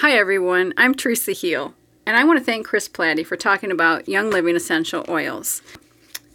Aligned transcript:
Hi, 0.00 0.12
everyone. 0.12 0.74
I'm 0.76 0.94
Teresa 0.94 1.32
Heal, 1.32 1.74
and 2.06 2.16
I 2.16 2.22
want 2.22 2.38
to 2.38 2.44
thank 2.44 2.64
Chris 2.64 2.86
Platte 2.86 3.26
for 3.26 3.34
talking 3.34 3.72
about 3.72 4.08
Young 4.08 4.30
Living 4.30 4.54
essential 4.54 5.04
oils. 5.08 5.60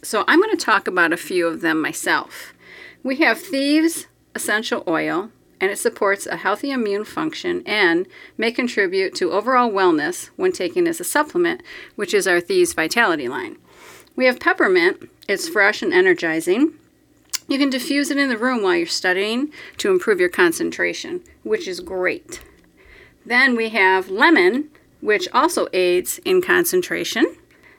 So, 0.02 0.22
I'm 0.28 0.38
going 0.38 0.54
to 0.54 0.62
talk 0.62 0.86
about 0.86 1.14
a 1.14 1.16
few 1.16 1.46
of 1.46 1.62
them 1.62 1.80
myself. 1.80 2.52
We 3.02 3.16
have 3.20 3.40
Thieves 3.40 4.06
Essential 4.34 4.84
Oil, 4.86 5.30
and 5.62 5.70
it 5.70 5.78
supports 5.78 6.26
a 6.26 6.36
healthy 6.36 6.72
immune 6.72 7.06
function 7.06 7.62
and 7.64 8.06
may 8.36 8.52
contribute 8.52 9.14
to 9.14 9.32
overall 9.32 9.70
wellness 9.70 10.28
when 10.36 10.52
taken 10.52 10.86
as 10.86 11.00
a 11.00 11.04
supplement, 11.04 11.62
which 11.96 12.12
is 12.12 12.28
our 12.28 12.40
Thieves 12.40 12.74
Vitality 12.74 13.28
line. 13.28 13.56
We 14.14 14.26
have 14.26 14.40
Peppermint, 14.40 15.08
it's 15.26 15.48
fresh 15.48 15.80
and 15.80 15.90
energizing. 15.94 16.74
You 17.48 17.58
can 17.58 17.70
diffuse 17.70 18.10
it 18.10 18.18
in 18.18 18.28
the 18.28 18.36
room 18.36 18.62
while 18.62 18.76
you're 18.76 18.86
studying 18.86 19.50
to 19.78 19.90
improve 19.90 20.20
your 20.20 20.28
concentration, 20.28 21.22
which 21.44 21.66
is 21.66 21.80
great. 21.80 22.42
Then 23.24 23.56
we 23.56 23.70
have 23.70 24.10
lemon, 24.10 24.70
which 25.00 25.28
also 25.32 25.66
aids 25.72 26.18
in 26.24 26.42
concentration, 26.42 27.36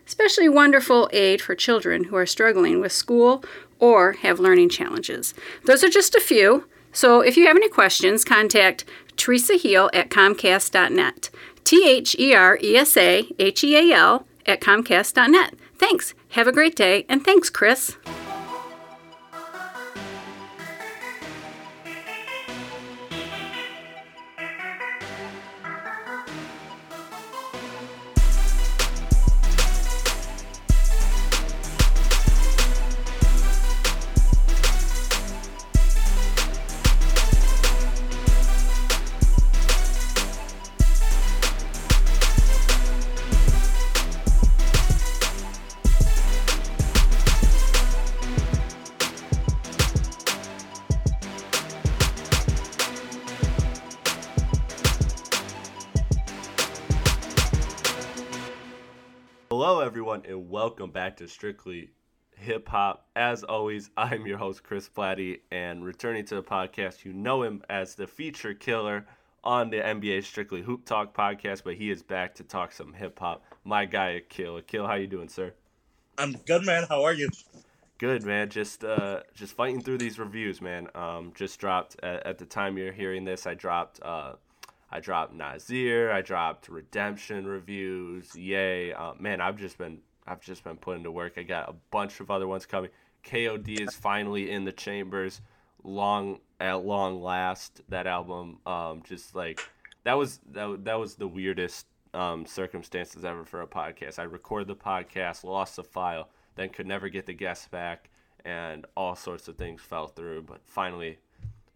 especially 0.07 0.49
wonderful 0.49 1.09
aid 1.13 1.41
for 1.41 1.55
children 1.55 2.05
who 2.05 2.15
are 2.15 2.25
struggling 2.25 2.81
with 2.81 2.91
school 2.91 3.43
or 3.79 4.13
have 4.13 4.39
learning 4.39 4.69
challenges. 4.69 5.33
Those 5.65 5.83
are 5.83 5.89
just 5.89 6.15
a 6.15 6.21
few. 6.21 6.67
So 6.91 7.21
if 7.21 7.35
you 7.37 7.47
have 7.47 7.57
any 7.57 7.69
questions, 7.69 8.23
contact 8.23 8.85
Teresa 9.17 9.55
Heal 9.55 9.89
at 9.93 10.09
Comcast.net. 10.09 11.29
T 11.63 11.89
H 11.89 12.15
E 12.19 12.33
R 12.33 12.57
E 12.61 12.77
S 12.77 12.95
A 12.95 13.27
H 13.39 13.63
E 13.63 13.75
A 13.75 13.95
L 13.95 14.27
at 14.45 14.61
Comcast.net. 14.61 15.55
Thanks. 15.77 16.13
Have 16.29 16.47
a 16.47 16.51
great 16.51 16.75
day, 16.75 17.05
and 17.09 17.23
thanks, 17.23 17.49
Chris. 17.49 17.97
Hello, 59.67 59.79
everyone, 59.79 60.21
and 60.27 60.47
welcome 60.51 60.91
back 60.91 61.17
to 61.17 61.27
Strictly 61.27 61.89
Hip 62.37 62.69
Hop. 62.69 63.07
As 63.15 63.43
always, 63.43 63.89
I'm 63.97 64.27
your 64.27 64.37
host, 64.37 64.61
Chris 64.61 64.87
Platte, 64.87 65.41
and 65.49 65.83
returning 65.83 66.23
to 66.25 66.35
the 66.35 66.43
podcast, 66.43 67.03
you 67.03 67.13
know 67.13 67.41
him 67.41 67.63
as 67.67 67.95
the 67.95 68.05
feature 68.05 68.53
killer 68.53 69.07
on 69.43 69.71
the 69.71 69.77
NBA 69.77 70.23
Strictly 70.23 70.61
Hoop 70.61 70.85
Talk 70.85 71.17
podcast, 71.17 71.63
but 71.63 71.73
he 71.73 71.89
is 71.89 72.03
back 72.03 72.35
to 72.35 72.43
talk 72.43 72.73
some 72.73 72.93
hip 72.93 73.17
hop. 73.17 73.43
My 73.63 73.85
guy, 73.85 74.09
Akil. 74.09 74.57
Akil, 74.57 74.85
how 74.85 74.93
you 74.93 75.07
doing, 75.07 75.29
sir? 75.29 75.51
I'm 76.19 76.33
good, 76.45 76.63
man. 76.63 76.85
How 76.87 77.03
are 77.03 77.13
you? 77.13 77.29
Good, 77.97 78.23
man. 78.23 78.51
Just 78.51 78.83
uh, 78.83 79.21
just 79.33 79.55
fighting 79.55 79.81
through 79.81 79.97
these 79.97 80.19
reviews, 80.19 80.61
man. 80.61 80.89
Um, 80.93 81.31
just 81.33 81.59
dropped 81.59 81.95
at, 82.03 82.23
at 82.27 82.37
the 82.37 82.45
time 82.45 82.77
you're 82.77 82.93
hearing 82.93 83.25
this. 83.25 83.47
I 83.47 83.55
dropped 83.55 83.99
uh, 84.03 84.33
I 84.95 85.01
dropped 85.01 85.33
Nasir. 85.33 86.09
I 86.09 86.21
dropped 86.21 86.69
Redemption 86.69 87.45
reviews. 87.45 88.33
Yay, 88.33 88.93
uh, 88.93 89.11
man! 89.19 89.41
I've 89.41 89.57
just 89.57 89.77
been 89.77 89.99
I've 90.25 90.39
just 90.39 90.63
been 90.63 90.77
putting 90.77 91.03
to 91.03 91.11
work. 91.11 91.33
I 91.35 91.43
got 91.43 91.67
a 91.67 91.75
bunch 91.91 92.21
of 92.21 92.31
other 92.31 92.47
ones 92.47 92.65
coming. 92.65 92.91
KOD 93.25 93.81
is 93.81 93.93
finally 93.93 94.49
in 94.49 94.63
the 94.63 94.71
chambers. 94.71 95.41
Long 95.83 96.39
at 96.61 96.85
long 96.85 97.21
last, 97.21 97.81
that 97.89 98.07
album. 98.07 98.59
Um, 98.65 99.03
just 99.03 99.35
like 99.35 99.59
that 100.05 100.13
was 100.13 100.39
that 100.53 100.85
that 100.85 100.97
was 100.97 101.15
the 101.15 101.27
weirdest 101.27 101.87
um, 102.13 102.45
circumstances 102.45 103.25
ever 103.25 103.43
for 103.43 103.61
a 103.61 103.67
podcast. 103.67 104.17
I 104.17 104.23
recorded 104.23 104.69
the 104.69 104.77
podcast, 104.77 105.43
lost 105.43 105.75
the 105.75 105.83
file, 105.83 106.29
then 106.55 106.69
could 106.69 106.87
never 106.87 107.09
get 107.09 107.25
the 107.25 107.33
guests 107.33 107.67
back, 107.67 108.09
and 108.45 108.85
all 108.95 109.17
sorts 109.17 109.49
of 109.49 109.57
things 109.57 109.81
fell 109.81 110.07
through. 110.07 110.43
But 110.43 110.61
finally, 110.63 111.17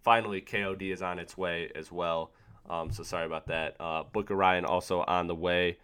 finally, 0.03 0.39
KOD 0.39 0.93
is 0.93 1.01
on 1.01 1.19
its 1.19 1.37
way 1.37 1.69
as 1.75 1.91
well. 1.91 2.31
Um, 2.69 2.91
so 2.91 3.03
sorry 3.03 3.25
about 3.25 3.47
that. 3.47 3.75
Uh, 3.79 4.03
Book 4.03 4.29
of 4.29 4.37
Ryan 4.37 4.65
also 4.65 5.01
on 5.01 5.27
the 5.27 5.35
way, 5.35 5.77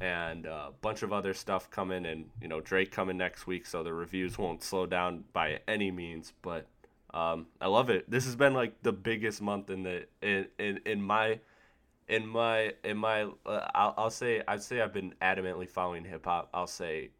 and 0.00 0.46
a 0.46 0.52
uh, 0.52 0.70
bunch 0.80 1.02
of 1.02 1.12
other 1.12 1.34
stuff 1.34 1.70
coming, 1.70 2.06
and 2.06 2.26
you 2.40 2.48
know 2.48 2.60
Drake 2.60 2.90
coming 2.90 3.16
next 3.16 3.46
week. 3.46 3.66
So 3.66 3.82
the 3.82 3.92
reviews 3.92 4.38
won't 4.38 4.62
slow 4.62 4.86
down 4.86 5.24
by 5.32 5.60
any 5.66 5.90
means. 5.90 6.32
But 6.42 6.66
um, 7.12 7.46
I 7.60 7.66
love 7.66 7.90
it. 7.90 8.10
This 8.10 8.24
has 8.24 8.36
been 8.36 8.54
like 8.54 8.82
the 8.82 8.92
biggest 8.92 9.42
month 9.42 9.70
in 9.70 9.82
the 9.82 10.06
in 10.22 10.46
in, 10.58 10.80
in 10.86 11.02
my 11.02 11.40
in 12.08 12.26
my 12.26 12.74
in 12.84 12.96
my 12.96 13.22
uh, 13.46 13.68
I'll, 13.74 13.94
I'll 13.96 14.10
say 14.10 14.42
I'd 14.46 14.62
say 14.62 14.80
I've 14.80 14.92
been 14.92 15.14
adamantly 15.20 15.68
following 15.68 16.04
hip 16.04 16.24
hop. 16.24 16.48
I'll 16.54 16.66
say 16.66 17.10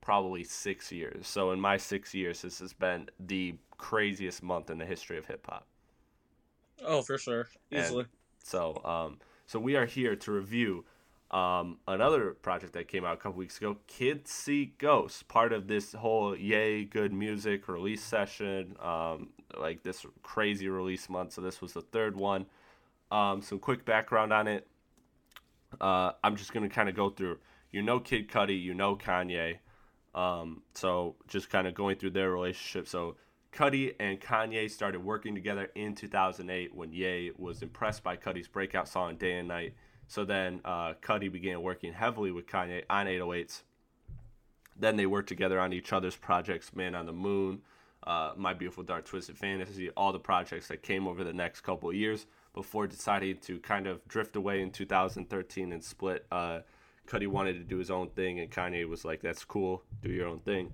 probably 0.00 0.44
six 0.44 0.92
years. 0.92 1.26
So 1.26 1.52
in 1.52 1.60
my 1.60 1.78
six 1.78 2.12
years, 2.12 2.42
this 2.42 2.58
has 2.58 2.72
been 2.72 3.08
the 3.18 3.54
craziest 3.78 4.42
month 4.42 4.68
in 4.68 4.78
the 4.78 4.84
history 4.84 5.16
of 5.16 5.26
hip 5.26 5.46
hop. 5.48 5.66
Oh, 6.84 7.02
for 7.02 7.18
sure, 7.18 7.48
easily. 7.70 8.02
And 8.02 8.08
so, 8.42 8.80
um, 8.84 9.18
so 9.46 9.58
we 9.58 9.76
are 9.76 9.86
here 9.86 10.16
to 10.16 10.32
review 10.32 10.84
um, 11.32 11.78
another 11.88 12.32
project 12.32 12.74
that 12.74 12.88
came 12.88 13.04
out 13.04 13.14
a 13.14 13.16
couple 13.16 13.38
weeks 13.38 13.56
ago, 13.56 13.78
Kids 13.86 14.30
See 14.30 14.74
Ghosts, 14.76 15.22
part 15.22 15.52
of 15.54 15.66
this 15.66 15.92
whole 15.92 16.36
Yay 16.36 16.84
Good 16.84 17.12
Music 17.12 17.68
release 17.68 18.02
session, 18.02 18.76
um, 18.80 19.30
like 19.58 19.82
this 19.82 20.04
crazy 20.22 20.68
release 20.68 21.08
month. 21.08 21.32
So 21.32 21.40
this 21.40 21.62
was 21.62 21.72
the 21.72 21.80
third 21.80 22.16
one. 22.16 22.46
Um, 23.10 23.40
some 23.40 23.58
quick 23.58 23.84
background 23.86 24.32
on 24.32 24.46
it. 24.46 24.66
Uh, 25.80 26.12
I'm 26.22 26.36
just 26.36 26.52
gonna 26.52 26.68
kind 26.68 26.90
of 26.90 26.94
go 26.94 27.08
through. 27.08 27.38
You 27.70 27.80
know 27.80 27.98
Kid 27.98 28.28
Cudi, 28.28 28.62
you 28.62 28.74
know 28.74 28.94
Kanye. 28.94 29.58
Um, 30.14 30.62
so 30.74 31.16
just 31.28 31.48
kind 31.48 31.66
of 31.66 31.72
going 31.72 31.96
through 31.96 32.10
their 32.10 32.30
relationship. 32.30 32.86
So 32.86 33.16
Cudi 33.52 33.94
and 34.00 34.18
Kanye 34.18 34.70
started 34.70 35.04
working 35.04 35.34
together 35.34 35.70
in 35.74 35.94
2008 35.94 36.74
when 36.74 36.92
Ye 36.92 37.32
was 37.36 37.60
impressed 37.60 38.02
by 38.02 38.16
Cudi's 38.16 38.48
breakout 38.48 38.88
song 38.88 39.16
Day 39.16 39.38
and 39.38 39.48
Night. 39.48 39.74
So 40.08 40.24
then 40.24 40.60
uh, 40.64 40.94
Cudi 41.02 41.30
began 41.30 41.60
working 41.60 41.92
heavily 41.92 42.30
with 42.30 42.46
Kanye 42.46 42.84
on 42.88 43.06
808s. 43.06 43.62
Then 44.78 44.96
they 44.96 45.04
worked 45.04 45.28
together 45.28 45.60
on 45.60 45.74
each 45.74 45.92
other's 45.92 46.16
projects, 46.16 46.74
Man 46.74 46.94
on 46.94 47.04
the 47.04 47.12
Moon, 47.12 47.60
uh, 48.06 48.32
My 48.36 48.54
Beautiful 48.54 48.84
Dark 48.84 49.04
Twisted 49.04 49.36
Fantasy, 49.36 49.90
all 49.90 50.12
the 50.12 50.18
projects 50.18 50.68
that 50.68 50.82
came 50.82 51.06
over 51.06 51.22
the 51.22 51.32
next 51.32 51.60
couple 51.60 51.90
of 51.90 51.94
years 51.94 52.26
before 52.54 52.86
deciding 52.86 53.36
to 53.38 53.58
kind 53.60 53.86
of 53.86 54.06
drift 54.08 54.34
away 54.34 54.62
in 54.62 54.70
2013 54.70 55.72
and 55.72 55.84
split. 55.84 56.24
Uh, 56.32 56.60
Cudi 57.06 57.26
wanted 57.26 57.54
to 57.54 57.64
do 57.64 57.76
his 57.76 57.90
own 57.90 58.08
thing, 58.08 58.40
and 58.40 58.50
Kanye 58.50 58.88
was 58.88 59.04
like, 59.04 59.20
"That's 59.20 59.44
cool, 59.44 59.82
do 60.02 60.10
your 60.10 60.28
own 60.28 60.40
thing." 60.40 60.72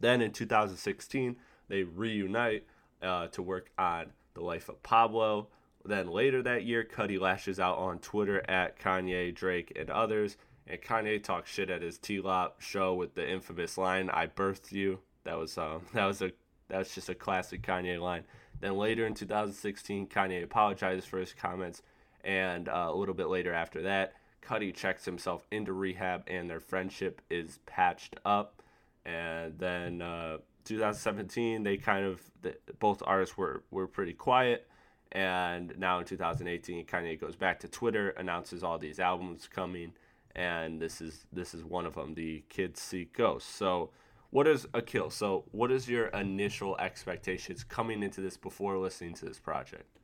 Then 0.00 0.22
in 0.22 0.32
2016, 0.32 1.36
they 1.70 1.84
reunite 1.84 2.66
uh, 3.02 3.28
to 3.28 3.42
work 3.42 3.70
on 3.78 4.06
the 4.34 4.42
life 4.42 4.68
of 4.68 4.82
Pablo. 4.82 5.48
Then 5.84 6.08
later 6.08 6.42
that 6.42 6.64
year, 6.64 6.84
Cudi 6.84 7.18
lashes 7.18 7.58
out 7.58 7.78
on 7.78 8.00
Twitter 8.00 8.42
at 8.50 8.78
Kanye, 8.78 9.34
Drake, 9.34 9.72
and 9.76 9.88
others. 9.88 10.36
And 10.66 10.80
Kanye 10.80 11.22
talks 11.22 11.50
shit 11.50 11.70
at 11.70 11.80
his 11.80 11.96
T-Lop 11.96 12.60
show 12.60 12.94
with 12.94 13.14
the 13.14 13.28
infamous 13.28 13.78
line, 13.78 14.10
"I 14.10 14.26
birthed 14.26 14.72
you." 14.72 14.98
That 15.24 15.38
was 15.38 15.56
um, 15.56 15.86
that 15.94 16.04
was 16.04 16.20
a 16.20 16.32
that's 16.68 16.94
just 16.94 17.08
a 17.08 17.14
classic 17.14 17.62
Kanye 17.62 18.00
line. 18.00 18.24
Then 18.60 18.76
later 18.76 19.06
in 19.06 19.14
2016, 19.14 20.08
Kanye 20.08 20.42
apologizes 20.42 21.06
for 21.06 21.18
his 21.18 21.32
comments, 21.32 21.82
and 22.24 22.68
uh, 22.68 22.88
a 22.90 22.94
little 22.94 23.14
bit 23.14 23.28
later 23.28 23.52
after 23.54 23.82
that, 23.82 24.14
Cudi 24.42 24.74
checks 24.74 25.04
himself 25.04 25.46
into 25.50 25.72
rehab, 25.72 26.24
and 26.26 26.48
their 26.48 26.60
friendship 26.60 27.22
is 27.30 27.58
patched 27.66 28.16
up. 28.24 28.62
And 29.06 29.58
then 29.58 30.02
uh, 30.02 30.38
2017, 30.70 31.62
they 31.62 31.76
kind 31.76 32.06
of 32.06 32.20
the, 32.42 32.56
both 32.78 33.02
artists 33.04 33.36
were 33.36 33.64
were 33.70 33.86
pretty 33.86 34.12
quiet, 34.12 34.68
and 35.12 35.74
now 35.78 35.98
in 35.98 36.04
2018, 36.04 36.86
Kanye 36.86 37.20
goes 37.20 37.34
back 37.36 37.60
to 37.60 37.68
Twitter, 37.68 38.10
announces 38.10 38.62
all 38.62 38.78
these 38.78 39.00
albums 39.00 39.48
coming, 39.52 39.92
and 40.36 40.80
this 40.80 41.00
is 41.00 41.26
this 41.32 41.54
is 41.54 41.64
one 41.64 41.86
of 41.86 41.94
them, 41.94 42.14
the 42.14 42.44
Kids 42.48 42.80
See 42.80 43.08
Ghosts. 43.12 43.52
So, 43.52 43.90
what 44.30 44.46
is 44.46 44.66
Akil 44.72 45.10
So, 45.10 45.44
what 45.50 45.72
is 45.72 45.88
your 45.88 46.06
initial 46.06 46.78
expectations 46.78 47.64
coming 47.64 48.02
into 48.02 48.20
this 48.20 48.36
before 48.36 48.78
listening 48.78 49.14
to 49.14 49.24
this 49.24 49.40
project? 49.40 49.98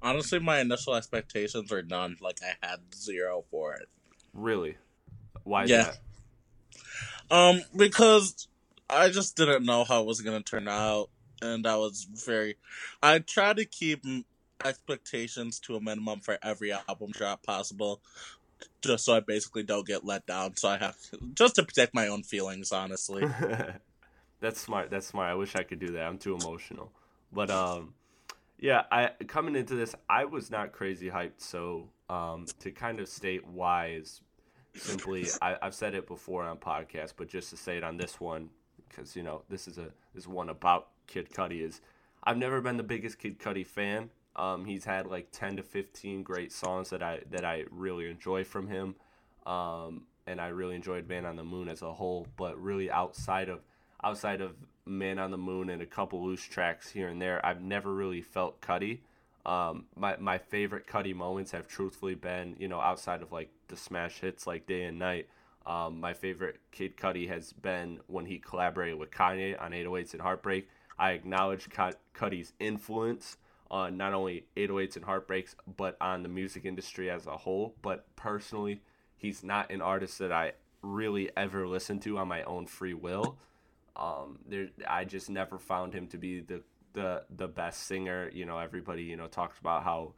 Honestly, 0.00 0.38
my 0.38 0.60
initial 0.60 0.94
expectations 0.94 1.70
are 1.70 1.82
none. 1.82 2.16
Like 2.20 2.38
I 2.42 2.66
had 2.66 2.80
zero 2.94 3.44
for 3.50 3.74
it. 3.74 3.88
Really? 4.32 4.76
Why? 5.44 5.64
yeah. 5.64 5.92
That? 7.30 7.36
Um, 7.36 7.62
because 7.76 8.48
I 8.88 9.08
just 9.08 9.36
didn't 9.36 9.64
know 9.64 9.84
how 9.84 10.00
it 10.02 10.06
was 10.06 10.20
gonna 10.20 10.42
turn 10.42 10.68
out, 10.68 11.10
and 11.42 11.66
I 11.66 11.76
was 11.76 12.06
very. 12.26 12.56
I 13.02 13.18
try 13.18 13.52
to 13.52 13.64
keep 13.64 14.04
expectations 14.64 15.58
to 15.60 15.76
a 15.76 15.80
minimum 15.80 16.20
for 16.20 16.38
every 16.42 16.72
album 16.72 17.10
drop 17.12 17.42
possible, 17.42 18.00
just 18.82 19.04
so 19.04 19.14
I 19.16 19.20
basically 19.20 19.64
don't 19.64 19.86
get 19.86 20.04
let 20.04 20.26
down. 20.26 20.56
So 20.56 20.68
I 20.68 20.78
have 20.78 20.96
just 21.34 21.56
to 21.56 21.64
protect 21.64 21.94
my 21.94 22.08
own 22.08 22.22
feelings, 22.22 22.72
honestly. 22.72 23.24
That's 24.40 24.60
smart. 24.60 24.90
That's 24.90 25.06
smart. 25.06 25.30
I 25.30 25.34
wish 25.34 25.56
I 25.56 25.62
could 25.62 25.78
do 25.78 25.92
that. 25.92 26.06
I'm 26.06 26.18
too 26.18 26.36
emotional, 26.36 26.92
but 27.32 27.50
um, 27.50 27.94
yeah. 28.58 28.84
I 28.92 29.10
coming 29.26 29.56
into 29.56 29.74
this, 29.74 29.94
I 30.08 30.26
was 30.26 30.50
not 30.50 30.72
crazy 30.72 31.10
hyped. 31.10 31.38
So 31.38 31.88
um, 32.08 32.46
to 32.60 32.70
kind 32.70 33.00
of 33.00 33.08
state 33.08 33.46
why 33.46 33.92
is 33.98 34.20
simply 34.74 35.26
I, 35.42 35.56
have 35.62 35.74
said 35.74 35.94
it 35.94 36.06
before 36.06 36.44
on 36.44 36.58
podcasts, 36.58 37.14
but 37.16 37.28
just 37.28 37.50
to 37.50 37.56
say 37.56 37.78
it 37.78 37.82
on 37.82 37.96
this 37.96 38.20
one 38.20 38.50
because 38.88 39.16
you 39.16 39.22
know 39.22 39.42
this 39.48 39.68
is 39.68 39.78
a 39.78 39.88
this 40.14 40.26
one 40.26 40.48
about 40.48 40.88
Kid 41.06 41.30
Cudi 41.30 41.62
is 41.62 41.80
I've 42.24 42.36
never 42.36 42.60
been 42.60 42.76
the 42.76 42.82
biggest 42.82 43.18
Kid 43.18 43.38
Cudi 43.38 43.66
fan. 43.66 44.10
Um, 44.34 44.64
he's 44.64 44.84
had 44.84 45.06
like 45.06 45.28
ten 45.30 45.56
to 45.56 45.62
fifteen 45.62 46.22
great 46.22 46.52
songs 46.52 46.90
that 46.90 47.02
I 47.02 47.20
that 47.30 47.44
I 47.44 47.64
really 47.70 48.10
enjoy 48.10 48.44
from 48.44 48.68
him, 48.68 48.96
um, 49.46 50.02
and 50.26 50.40
I 50.40 50.48
really 50.48 50.74
enjoyed 50.74 51.08
Man 51.08 51.24
on 51.24 51.36
the 51.36 51.44
Moon 51.44 51.68
as 51.68 51.82
a 51.82 51.92
whole. 51.92 52.26
But 52.36 52.60
really 52.60 52.90
outside 52.90 53.48
of 53.48 53.60
outside 54.02 54.40
of 54.40 54.54
Man 54.84 55.18
on 55.18 55.30
the 55.30 55.38
Moon 55.38 55.70
and 55.70 55.80
a 55.80 55.86
couple 55.86 56.24
loose 56.24 56.42
tracks 56.42 56.90
here 56.90 57.08
and 57.08 57.20
there, 57.20 57.44
I've 57.44 57.62
never 57.62 57.94
really 57.94 58.22
felt 58.22 58.60
Cudi. 58.60 58.98
Um, 59.46 59.84
my 59.94 60.16
my 60.18 60.38
favorite 60.38 60.86
Cudi 60.86 61.14
moments 61.14 61.52
have 61.52 61.68
truthfully 61.68 62.16
been, 62.16 62.56
you 62.58 62.68
know, 62.68 62.80
outside 62.80 63.22
of 63.22 63.32
like 63.32 63.48
the 63.68 63.76
smash 63.76 64.20
hits 64.20 64.46
like 64.46 64.66
Day 64.66 64.82
and 64.82 64.98
Night. 64.98 65.28
Um, 65.66 66.00
my 66.00 66.14
favorite 66.14 66.60
Kid 66.70 66.96
Cudi 66.96 67.28
has 67.28 67.52
been 67.52 67.98
when 68.06 68.24
he 68.24 68.38
collaborated 68.38 68.98
with 68.98 69.10
Kanye 69.10 69.60
on 69.60 69.72
808s 69.72 70.12
and 70.12 70.22
Heartbreak. 70.22 70.68
I 70.98 71.10
acknowledge 71.10 71.68
Cudi's 71.68 72.52
influence 72.60 73.36
on 73.70 73.96
not 73.96 74.14
only 74.14 74.46
808s 74.56 74.96
and 74.96 75.04
Heartbreaks, 75.04 75.56
but 75.76 75.96
on 76.00 76.22
the 76.22 76.28
music 76.28 76.64
industry 76.64 77.10
as 77.10 77.26
a 77.26 77.36
whole. 77.36 77.74
But 77.82 78.06
personally, 78.14 78.80
he's 79.16 79.42
not 79.42 79.70
an 79.70 79.82
artist 79.82 80.18
that 80.20 80.30
I 80.30 80.52
really 80.82 81.30
ever 81.36 81.66
listened 81.66 82.02
to 82.02 82.18
on 82.18 82.28
my 82.28 82.42
own 82.44 82.66
free 82.66 82.94
will. 82.94 83.36
Um, 83.96 84.38
there, 84.48 84.68
I 84.86 85.04
just 85.04 85.28
never 85.30 85.58
found 85.58 85.94
him 85.94 86.06
to 86.08 86.18
be 86.18 86.40
the 86.40 86.62
the 86.92 87.24
the 87.34 87.48
best 87.48 87.86
singer. 87.86 88.30
You 88.32 88.46
know, 88.46 88.58
everybody 88.58 89.02
you 89.02 89.16
know 89.16 89.26
talks 89.26 89.58
about 89.58 89.82
how 89.82 90.12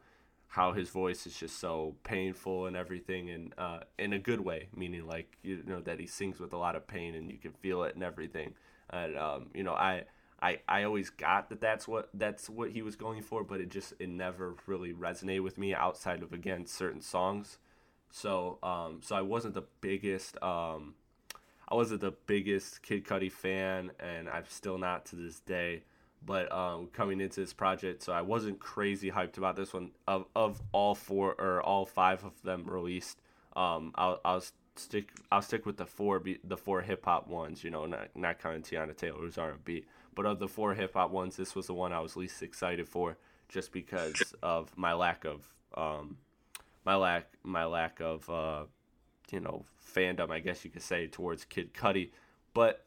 how 0.49 0.73
his 0.73 0.89
voice 0.89 1.27
is 1.27 1.35
just 1.35 1.59
so 1.59 1.95
painful 2.03 2.65
and 2.65 2.75
everything, 2.75 3.29
and 3.29 3.53
uh, 3.57 3.79
in 3.97 4.13
a 4.13 4.19
good 4.19 4.41
way, 4.41 4.67
meaning 4.75 5.05
like 5.07 5.37
you 5.43 5.63
know 5.65 5.81
that 5.81 5.99
he 5.99 6.07
sings 6.07 6.39
with 6.39 6.53
a 6.53 6.57
lot 6.57 6.75
of 6.75 6.87
pain 6.87 7.15
and 7.15 7.31
you 7.31 7.37
can 7.37 7.53
feel 7.53 7.83
it 7.83 7.95
and 7.95 8.03
everything. 8.03 8.53
And 8.89 9.17
um, 9.17 9.47
you 9.53 9.63
know, 9.63 9.73
I. 9.73 10.05
I, 10.41 10.59
I 10.69 10.83
always 10.83 11.09
got 11.09 11.49
that 11.49 11.59
that's 11.59 11.85
what 11.85 12.07
that's 12.13 12.49
what 12.49 12.71
he 12.71 12.81
was 12.81 12.95
going 12.95 13.21
for, 13.23 13.43
but 13.43 13.59
it 13.59 13.67
just 13.69 13.93
it 13.99 14.07
never 14.07 14.55
really 14.67 14.93
resonated 14.93 15.43
with 15.43 15.57
me 15.57 15.73
outside 15.73 16.23
of 16.23 16.31
again 16.31 16.65
certain 16.65 17.01
songs. 17.01 17.57
So 18.09 18.57
um, 18.63 19.01
so 19.03 19.17
I 19.17 19.21
wasn't 19.21 19.53
the 19.53 19.65
biggest 19.81 20.41
um, 20.41 20.93
I 21.67 21.75
wasn't 21.75 22.01
the 22.01 22.13
biggest 22.25 22.81
Kid 22.81 23.05
Cudi 23.05 23.31
fan, 23.31 23.91
and 23.99 24.27
I'm 24.29 24.45
still 24.47 24.77
not 24.77 25.05
to 25.07 25.15
this 25.15 25.39
day 25.39 25.83
but 26.25 26.51
um, 26.51 26.87
coming 26.93 27.21
into 27.21 27.39
this 27.39 27.53
project, 27.53 28.03
so 28.03 28.13
I 28.13 28.21
wasn't 28.21 28.59
crazy 28.59 29.11
hyped 29.11 29.37
about 29.37 29.55
this 29.55 29.73
one. 29.73 29.91
Of 30.07 30.25
of 30.35 30.61
all 30.71 30.95
four 30.95 31.33
or 31.39 31.61
all 31.61 31.85
five 31.85 32.23
of 32.23 32.41
them 32.43 32.65
released, 32.65 33.19
um, 33.55 33.91
I'll, 33.95 34.19
I'll 34.25 34.43
stick 34.75 35.11
I'll 35.31 35.41
stick 35.41 35.65
with 35.65 35.77
the 35.77 35.85
four 35.85 36.21
the 36.43 36.57
four 36.57 36.81
hip 36.81 37.05
hop 37.05 37.27
ones. 37.27 37.63
You 37.63 37.71
know, 37.71 37.85
not 37.85 38.09
not 38.15 38.39
counting 38.39 38.63
Teyana 38.63 38.95
Taylor 38.95 39.19
who's 39.19 39.37
R 39.37 39.51
and 39.51 39.65
B, 39.65 39.85
but 40.15 40.25
of 40.25 40.39
the 40.39 40.47
four 40.47 40.73
hip 40.73 40.93
hop 40.93 41.11
ones, 41.11 41.37
this 41.37 41.55
was 41.55 41.67
the 41.67 41.73
one 41.73 41.93
I 41.93 41.99
was 41.99 42.15
least 42.15 42.41
excited 42.41 42.87
for, 42.87 43.17
just 43.47 43.71
because 43.71 44.33
of 44.43 44.77
my 44.77 44.93
lack 44.93 45.25
of 45.25 45.47
um, 45.75 46.17
my 46.85 46.95
lack 46.95 47.27
my 47.43 47.65
lack 47.65 47.99
of 48.01 48.29
uh, 48.29 48.63
you 49.31 49.39
know 49.39 49.65
fandom, 49.95 50.29
I 50.29 50.39
guess 50.39 50.63
you 50.63 50.71
could 50.71 50.81
say, 50.81 51.07
towards 51.07 51.45
Kid 51.45 51.73
Cudi, 51.73 52.11
but 52.53 52.85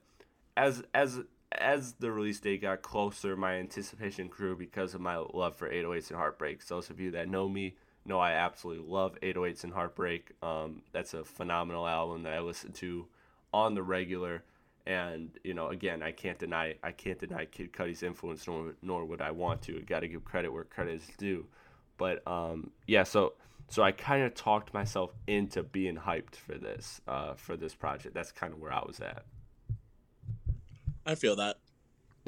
as 0.57 0.83
as 0.95 1.21
as 1.59 1.95
the 1.95 2.11
release 2.11 2.41
date 2.41 2.63
got 2.63 2.83
closer, 2.83 3.37
my 3.37 3.55
anticipation 3.55 4.29
grew 4.29 4.57
because 4.57 4.95
of 4.95 5.01
my 5.01 5.17
love 5.17 5.57
for 5.57 5.69
808s 5.69 6.09
and 6.11 6.19
Heartbreaks. 6.19 6.69
Those 6.69 6.91
of 6.91 7.01
you 7.01 7.11
that 7.13 7.29
know 7.29 7.49
me 7.49 7.77
know 8.05 8.19
I 8.19 8.33
absolutely 8.33 8.87
love 8.87 9.19
808s 9.21 9.65
and 9.65 9.73
Heartbreak. 9.73 10.33
Um, 10.43 10.83
that's 10.93 11.15
a 11.15 11.25
phenomenal 11.25 11.87
album 11.87 12.23
that 12.25 12.33
I 12.33 12.41
listen 12.41 12.73
to 12.73 13.07
on 13.53 13.75
the 13.75 13.83
regular. 13.83 14.43
And 14.87 15.31
you 15.45 15.55
know, 15.55 15.69
again, 15.69 16.03
I 16.03 16.11
can't 16.13 16.39
deny 16.39 16.75
I 16.83 16.91
can't 16.91 17.19
deny 17.19 17.45
Kid 17.45 17.73
Cudi's 17.73 18.03
influence, 18.03 18.47
nor 18.47 18.75
nor 18.83 19.05
would 19.05 19.21
I 19.21 19.31
want 19.31 19.63
to. 19.63 19.81
Got 19.83 20.01
to 20.01 20.09
give 20.09 20.25
credit 20.25 20.53
where 20.53 20.65
credit 20.65 20.95
is 20.95 21.09
due. 21.17 21.47
But 21.99 22.27
um, 22.27 22.71
yeah, 22.89 23.05
so 23.05 23.35
so 23.69 23.83
I 23.83 23.93
kind 23.93 24.25
of 24.25 24.35
talked 24.35 24.75
myself 24.75 25.13
into 25.27 25.63
being 25.63 25.97
hyped 25.97 26.35
for 26.35 26.59
this 26.59 27.01
uh, 27.07 27.35
for 27.35 27.57
this 27.57 27.75
project. 27.75 28.15
That's 28.15 28.33
kind 28.33 28.53
of 28.53 28.59
where 28.61 28.73
I 28.73 28.83
was 28.85 28.99
at. 28.99 29.25
I 31.07 31.15
feel 31.15 31.37
that. 31.37 31.59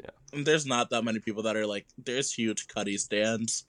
Yeah. 0.01 0.09
And 0.33 0.45
there's 0.45 0.65
not 0.65 0.89
that 0.89 1.03
many 1.03 1.19
people 1.19 1.43
that 1.43 1.55
are 1.55 1.67
like 1.67 1.85
there's 1.97 2.33
huge 2.33 2.67
Cudi 2.67 2.99
stands. 2.99 3.65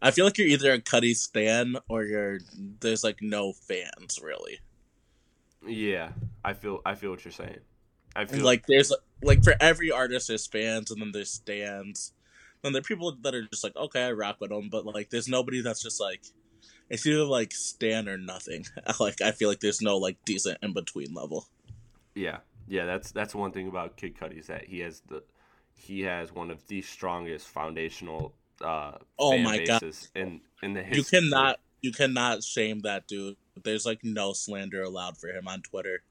I 0.00 0.10
feel 0.10 0.24
like 0.24 0.38
you're 0.38 0.46
either 0.46 0.72
a 0.72 0.80
Cudi 0.80 1.14
stan 1.16 1.76
or 1.88 2.04
you're 2.04 2.40
there's 2.80 3.02
like 3.02 3.22
no 3.22 3.52
fans 3.52 4.20
really. 4.22 4.60
Yeah, 5.66 6.10
I 6.44 6.52
feel 6.52 6.80
I 6.84 6.94
feel 6.94 7.10
what 7.10 7.24
you're 7.24 7.32
saying. 7.32 7.58
I 8.14 8.24
feel 8.24 8.44
like 8.44 8.66
there's 8.66 8.92
like 9.22 9.42
for 9.44 9.54
every 9.60 9.90
artist 9.90 10.28
there's 10.28 10.46
fans 10.46 10.90
and 10.90 11.00
then 11.00 11.12
there's 11.12 11.30
stands. 11.30 12.12
Then 12.62 12.72
there 12.72 12.80
are 12.80 12.82
people 12.82 13.16
that 13.22 13.34
are 13.34 13.46
just 13.46 13.64
like 13.64 13.76
okay 13.76 14.04
I 14.04 14.12
rock 14.12 14.36
with 14.40 14.50
them, 14.50 14.68
but 14.70 14.86
like 14.86 15.10
there's 15.10 15.28
nobody 15.28 15.60
that's 15.60 15.82
just 15.82 16.00
like 16.00 16.22
it's 16.88 17.06
either 17.06 17.24
like 17.24 17.52
stan 17.52 18.08
or 18.08 18.16
nothing. 18.16 18.66
like 19.00 19.20
I 19.20 19.32
feel 19.32 19.48
like 19.48 19.60
there's 19.60 19.82
no 19.82 19.98
like 19.98 20.16
decent 20.24 20.58
in 20.62 20.72
between 20.72 21.14
level. 21.14 21.46
Yeah, 22.14 22.38
yeah, 22.68 22.84
that's 22.84 23.12
that's 23.12 23.34
one 23.34 23.52
thing 23.52 23.68
about 23.68 23.96
Kid 23.96 24.16
Cudi 24.16 24.38
is 24.38 24.46
that 24.48 24.66
he 24.66 24.80
has 24.80 25.00
the 25.08 25.22
he 25.74 26.02
has 26.02 26.32
one 26.32 26.50
of 26.50 26.66
the 26.68 26.82
strongest 26.82 27.48
foundational 27.48 28.34
uh 28.62 28.92
oh 29.18 29.36
my 29.38 29.58
god 29.64 29.82
in 30.14 30.40
in 30.62 30.72
the 30.72 30.82
history. 30.82 31.18
You 31.18 31.28
cannot 31.28 31.60
you 31.82 31.92
cannot 31.92 32.42
shame 32.42 32.80
that 32.80 33.06
dude. 33.06 33.36
There's 33.62 33.86
like 33.86 34.00
no 34.02 34.32
slander 34.32 34.82
allowed 34.82 35.18
for 35.18 35.28
him 35.28 35.46
on 35.46 35.62
Twitter. 35.62 36.02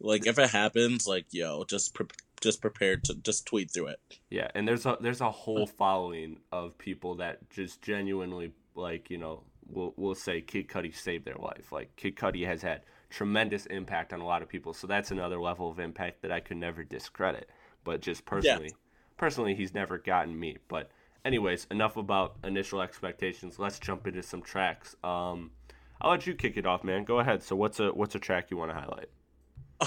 Like 0.00 0.26
if 0.26 0.38
it 0.38 0.50
happens, 0.50 1.06
like 1.06 1.26
yo, 1.30 1.64
just 1.64 1.94
pre- 1.94 2.06
just 2.40 2.60
prepared 2.60 3.04
to 3.04 3.14
just 3.14 3.46
tweet 3.46 3.70
through 3.70 3.88
it. 3.88 4.00
Yeah, 4.30 4.48
and 4.54 4.66
there's 4.66 4.86
a 4.86 4.96
there's 5.00 5.20
a 5.20 5.30
whole 5.30 5.66
following 5.66 6.38
of 6.52 6.78
people 6.78 7.16
that 7.16 7.50
just 7.50 7.82
genuinely 7.82 8.52
like 8.74 9.10
you 9.10 9.18
know 9.18 9.42
will 9.66 9.94
will 9.96 10.14
say 10.14 10.40
Kid 10.40 10.68
Cudi 10.68 10.94
saved 10.94 11.24
their 11.24 11.36
life. 11.36 11.72
Like 11.72 11.94
Kid 11.96 12.16
Cudi 12.16 12.46
has 12.46 12.62
had 12.62 12.82
tremendous 13.10 13.66
impact 13.66 14.12
on 14.12 14.20
a 14.20 14.26
lot 14.26 14.42
of 14.42 14.48
people. 14.48 14.74
So 14.74 14.86
that's 14.86 15.10
another 15.10 15.40
level 15.40 15.70
of 15.70 15.78
impact 15.78 16.22
that 16.22 16.32
I 16.32 16.40
could 16.40 16.56
never 16.56 16.84
discredit. 16.84 17.48
But 17.84 18.00
just 18.00 18.24
personally, 18.24 18.68
yeah. 18.68 19.16
personally, 19.16 19.54
he's 19.54 19.74
never 19.74 19.98
gotten 19.98 20.38
me. 20.38 20.58
But 20.68 20.90
anyways, 21.24 21.66
enough 21.70 21.96
about 21.96 22.36
initial 22.44 22.80
expectations. 22.80 23.58
Let's 23.58 23.78
jump 23.78 24.06
into 24.06 24.22
some 24.22 24.42
tracks. 24.42 24.96
Um, 25.02 25.52
I'll 26.00 26.10
let 26.10 26.26
you 26.26 26.34
kick 26.34 26.56
it 26.56 26.66
off, 26.66 26.84
man. 26.84 27.04
Go 27.04 27.18
ahead. 27.18 27.42
So 27.42 27.56
what's 27.56 27.80
a 27.80 27.88
what's 27.88 28.14
a 28.14 28.18
track 28.18 28.50
you 28.50 28.56
want 28.56 28.70
to 28.70 28.74
highlight? 28.74 29.08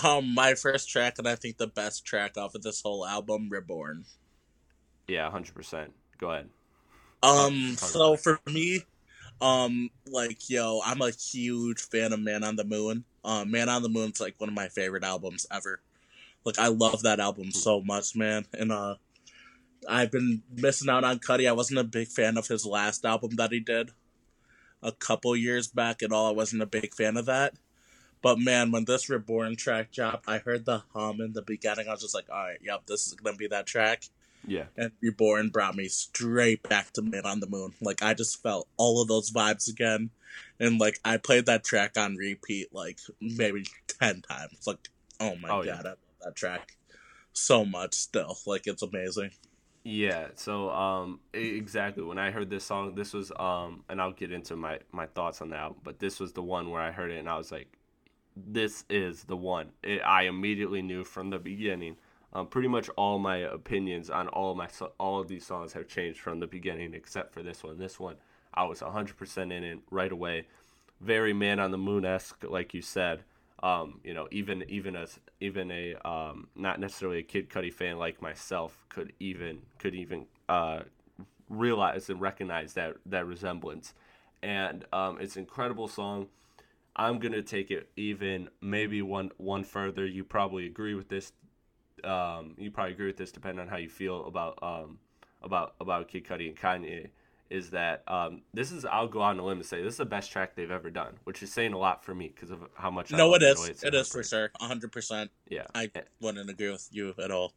Um, 0.03 0.33
my 0.33 0.53
first 0.55 0.89
track, 0.89 1.15
and 1.17 1.27
I 1.27 1.35
think 1.35 1.57
the 1.57 1.67
best 1.67 2.05
track 2.05 2.37
off 2.37 2.55
of 2.55 2.61
this 2.61 2.81
whole 2.81 3.05
album, 3.05 3.49
"Reborn." 3.49 4.05
Yeah, 5.07 5.29
hundred 5.29 5.53
percent. 5.55 5.93
Go 6.17 6.31
ahead. 6.31 6.49
Um, 7.23 7.75
so 7.77 8.15
for 8.15 8.39
me, 8.47 8.83
um, 9.41 9.89
like 10.07 10.49
yo, 10.49 10.81
I'm 10.85 11.01
a 11.01 11.11
huge 11.11 11.81
fan 11.81 12.13
of 12.13 12.19
Man 12.19 12.43
on 12.43 12.55
the 12.55 12.63
Moon. 12.63 13.03
Um, 13.25 13.51
Man 13.51 13.69
on 13.69 13.81
the 13.81 13.89
Moon's 13.89 14.21
like 14.21 14.35
one 14.37 14.49
of 14.49 14.55
my 14.55 14.67
favorite 14.69 15.03
albums 15.03 15.45
ever. 15.51 15.81
Like 16.45 16.59
I 16.59 16.67
love 16.67 17.03
that 17.03 17.19
album 17.19 17.51
so 17.51 17.81
much, 17.81 18.15
man. 18.15 18.45
And 18.53 18.71
uh, 18.71 18.95
I've 19.87 20.11
been 20.11 20.43
missing 20.55 20.89
out 20.89 21.03
on 21.03 21.19
Cudi. 21.19 21.47
I 21.47 21.53
wasn't 21.53 21.79
a 21.79 21.83
big 21.83 22.07
fan 22.07 22.37
of 22.37 22.47
his 22.47 22.65
last 22.65 23.05
album 23.05 23.35
that 23.35 23.51
he 23.51 23.59
did 23.59 23.91
a 24.83 24.91
couple 24.91 25.35
years 25.35 25.67
back 25.67 26.01
at 26.01 26.11
all. 26.11 26.27
I 26.27 26.31
wasn't 26.31 26.63
a 26.63 26.67
big 26.67 26.93
fan 26.95 27.17
of 27.17 27.25
that. 27.25 27.53
But 28.21 28.37
man, 28.39 28.71
when 28.71 28.85
this 28.85 29.09
Reborn 29.09 29.55
track 29.55 29.91
dropped, 29.91 30.29
I 30.29 30.37
heard 30.37 30.65
the 30.65 30.83
hum 30.93 31.21
in 31.21 31.33
the 31.33 31.41
beginning. 31.41 31.87
I 31.87 31.91
was 31.91 32.01
just 32.01 32.13
like, 32.13 32.29
all 32.29 32.43
right, 32.43 32.59
yep, 32.61 32.85
this 32.85 33.07
is 33.07 33.13
gonna 33.13 33.35
be 33.35 33.47
that 33.47 33.65
track. 33.65 34.03
Yeah. 34.45 34.65
And 34.77 34.91
Reborn 35.01 35.49
brought 35.49 35.75
me 35.75 35.87
straight 35.87 36.67
back 36.67 36.91
to 36.93 37.01
Man 37.01 37.25
on 37.25 37.39
the 37.39 37.47
Moon. 37.47 37.73
Like 37.81 38.01
I 38.01 38.13
just 38.13 38.41
felt 38.41 38.67
all 38.77 39.01
of 39.01 39.07
those 39.07 39.31
vibes 39.31 39.69
again. 39.69 40.09
And 40.59 40.79
like 40.79 40.99
I 41.03 41.17
played 41.17 41.45
that 41.47 41.63
track 41.63 41.97
on 41.97 42.15
repeat 42.15 42.73
like 42.73 42.99
maybe 43.19 43.65
ten 43.99 44.21
times. 44.21 44.65
Like 44.65 44.89
oh 45.19 45.35
my 45.35 45.49
oh, 45.49 45.63
god, 45.63 45.65
yeah. 45.65 45.79
I 45.79 45.81
love 45.89 45.97
that 46.23 46.35
track 46.35 46.77
so 47.33 47.65
much 47.65 47.93
still. 47.93 48.37
Like 48.45 48.67
it's 48.67 48.81
amazing. 48.81 49.31
Yeah, 49.83 50.27
so 50.35 50.69
um 50.69 51.19
exactly 51.33 52.03
when 52.03 52.19
I 52.19 52.31
heard 52.31 52.49
this 52.49 52.63
song, 52.63 52.95
this 52.95 53.13
was 53.13 53.31
um 53.37 53.83
and 53.89 54.01
I'll 54.01 54.11
get 54.11 54.31
into 54.31 54.55
my 54.55 54.79
my 54.91 55.07
thoughts 55.07 55.41
on 55.41 55.49
that, 55.49 55.71
but 55.83 55.99
this 55.99 56.19
was 56.19 56.33
the 56.33 56.43
one 56.43 56.69
where 56.69 56.81
I 56.81 56.91
heard 56.91 57.11
it 57.11 57.17
and 57.17 57.29
I 57.29 57.37
was 57.37 57.51
like 57.51 57.67
this 58.35 58.85
is 58.89 59.23
the 59.23 59.35
one. 59.35 59.71
It, 59.83 60.01
I 60.01 60.23
immediately 60.23 60.81
knew 60.81 61.03
from 61.03 61.29
the 61.29 61.39
beginning. 61.39 61.97
Um, 62.33 62.47
pretty 62.47 62.69
much 62.69 62.87
all 62.89 63.19
my 63.19 63.37
opinions 63.37 64.09
on 64.09 64.27
all 64.29 64.55
my 64.55 64.69
all 64.97 65.19
of 65.19 65.27
these 65.27 65.45
songs 65.45 65.73
have 65.73 65.87
changed 65.87 66.19
from 66.19 66.39
the 66.39 66.47
beginning 66.47 66.93
except 66.93 67.33
for 67.33 67.43
this 67.43 67.63
one. 67.63 67.77
This 67.77 67.99
one 67.99 68.15
I 68.53 68.63
was 68.65 68.79
100% 68.79 69.37
in 69.51 69.63
it 69.63 69.79
right 69.89 70.11
away. 70.11 70.47
Very 70.99 71.33
man 71.33 71.59
on 71.59 71.71
the 71.71 71.77
moon 71.77 72.05
esque 72.05 72.43
like 72.47 72.73
you 72.73 72.81
said. 72.81 73.23
Um, 73.63 73.99
you 74.03 74.13
know, 74.13 74.27
even 74.31 74.63
even 74.69 74.95
as 74.95 75.19
even 75.39 75.71
a 75.71 75.95
um, 76.07 76.47
not 76.55 76.79
necessarily 76.79 77.19
a 77.19 77.23
Kid 77.23 77.49
Cudi 77.49 77.71
fan 77.71 77.97
like 77.97 78.21
myself 78.21 78.85
could 78.89 79.13
even 79.19 79.61
could 79.77 79.93
even 79.93 80.25
uh, 80.49 80.81
realize 81.49 82.09
and 82.09 82.19
recognize 82.19 82.73
that 82.73 82.95
that 83.05 83.25
resemblance. 83.25 83.93
And 84.41 84.85
um, 84.91 85.19
it's 85.19 85.35
an 85.35 85.41
incredible 85.41 85.87
song. 85.87 86.27
I'm 86.95 87.19
gonna 87.19 87.43
take 87.43 87.69
it 87.69 87.89
even 87.95 88.49
maybe 88.61 89.01
one 89.01 89.31
one 89.37 89.63
further. 89.63 90.05
You 90.05 90.23
probably 90.23 90.65
agree 90.65 90.95
with 90.95 91.09
this. 91.09 91.31
Um, 92.05 92.55
you 92.57 92.71
probably 92.71 92.93
agree 92.93 93.07
with 93.07 93.17
this, 93.17 93.31
depending 93.31 93.59
on 93.59 93.67
how 93.67 93.77
you 93.77 93.89
feel 93.89 94.25
about 94.25 94.59
um, 94.61 94.99
about 95.41 95.75
about 95.79 96.07
Kid 96.07 96.25
Cudi 96.25 96.47
and 96.47 96.57
Kanye 96.57 97.09
is 97.51 97.69
that 97.71 98.01
um, 98.07 98.41
this 98.53 98.71
is 98.71 98.85
I'll 98.85 99.09
go 99.09 99.21
on 99.21 99.37
a 99.37 99.45
limb 99.45 99.57
and 99.57 99.65
say 99.65 99.83
this 99.83 99.95
is 99.95 99.97
the 99.97 100.05
best 100.05 100.31
track 100.31 100.55
they've 100.55 100.71
ever 100.71 100.89
done, 100.89 101.19
which 101.25 101.43
is 101.43 101.51
saying 101.51 101.73
a 101.73 101.77
lot 101.77 102.03
for 102.03 102.15
me 102.15 102.31
because 102.33 102.49
of 102.49 102.59
how 102.75 102.89
much. 102.89 103.11
No, 103.11 103.35
it 103.35 103.43
is. 103.43 103.67
It, 103.67 103.83
it 103.83 103.93
is 103.93 104.07
for 104.07 104.23
sure, 104.23 104.49
hundred 104.59 104.91
percent. 104.91 105.29
Yeah, 105.49 105.65
I 105.75 105.91
wouldn't 106.21 106.49
agree 106.49 106.71
with 106.71 106.87
you 106.91 107.13
at 107.21 107.29
all. 107.29 107.53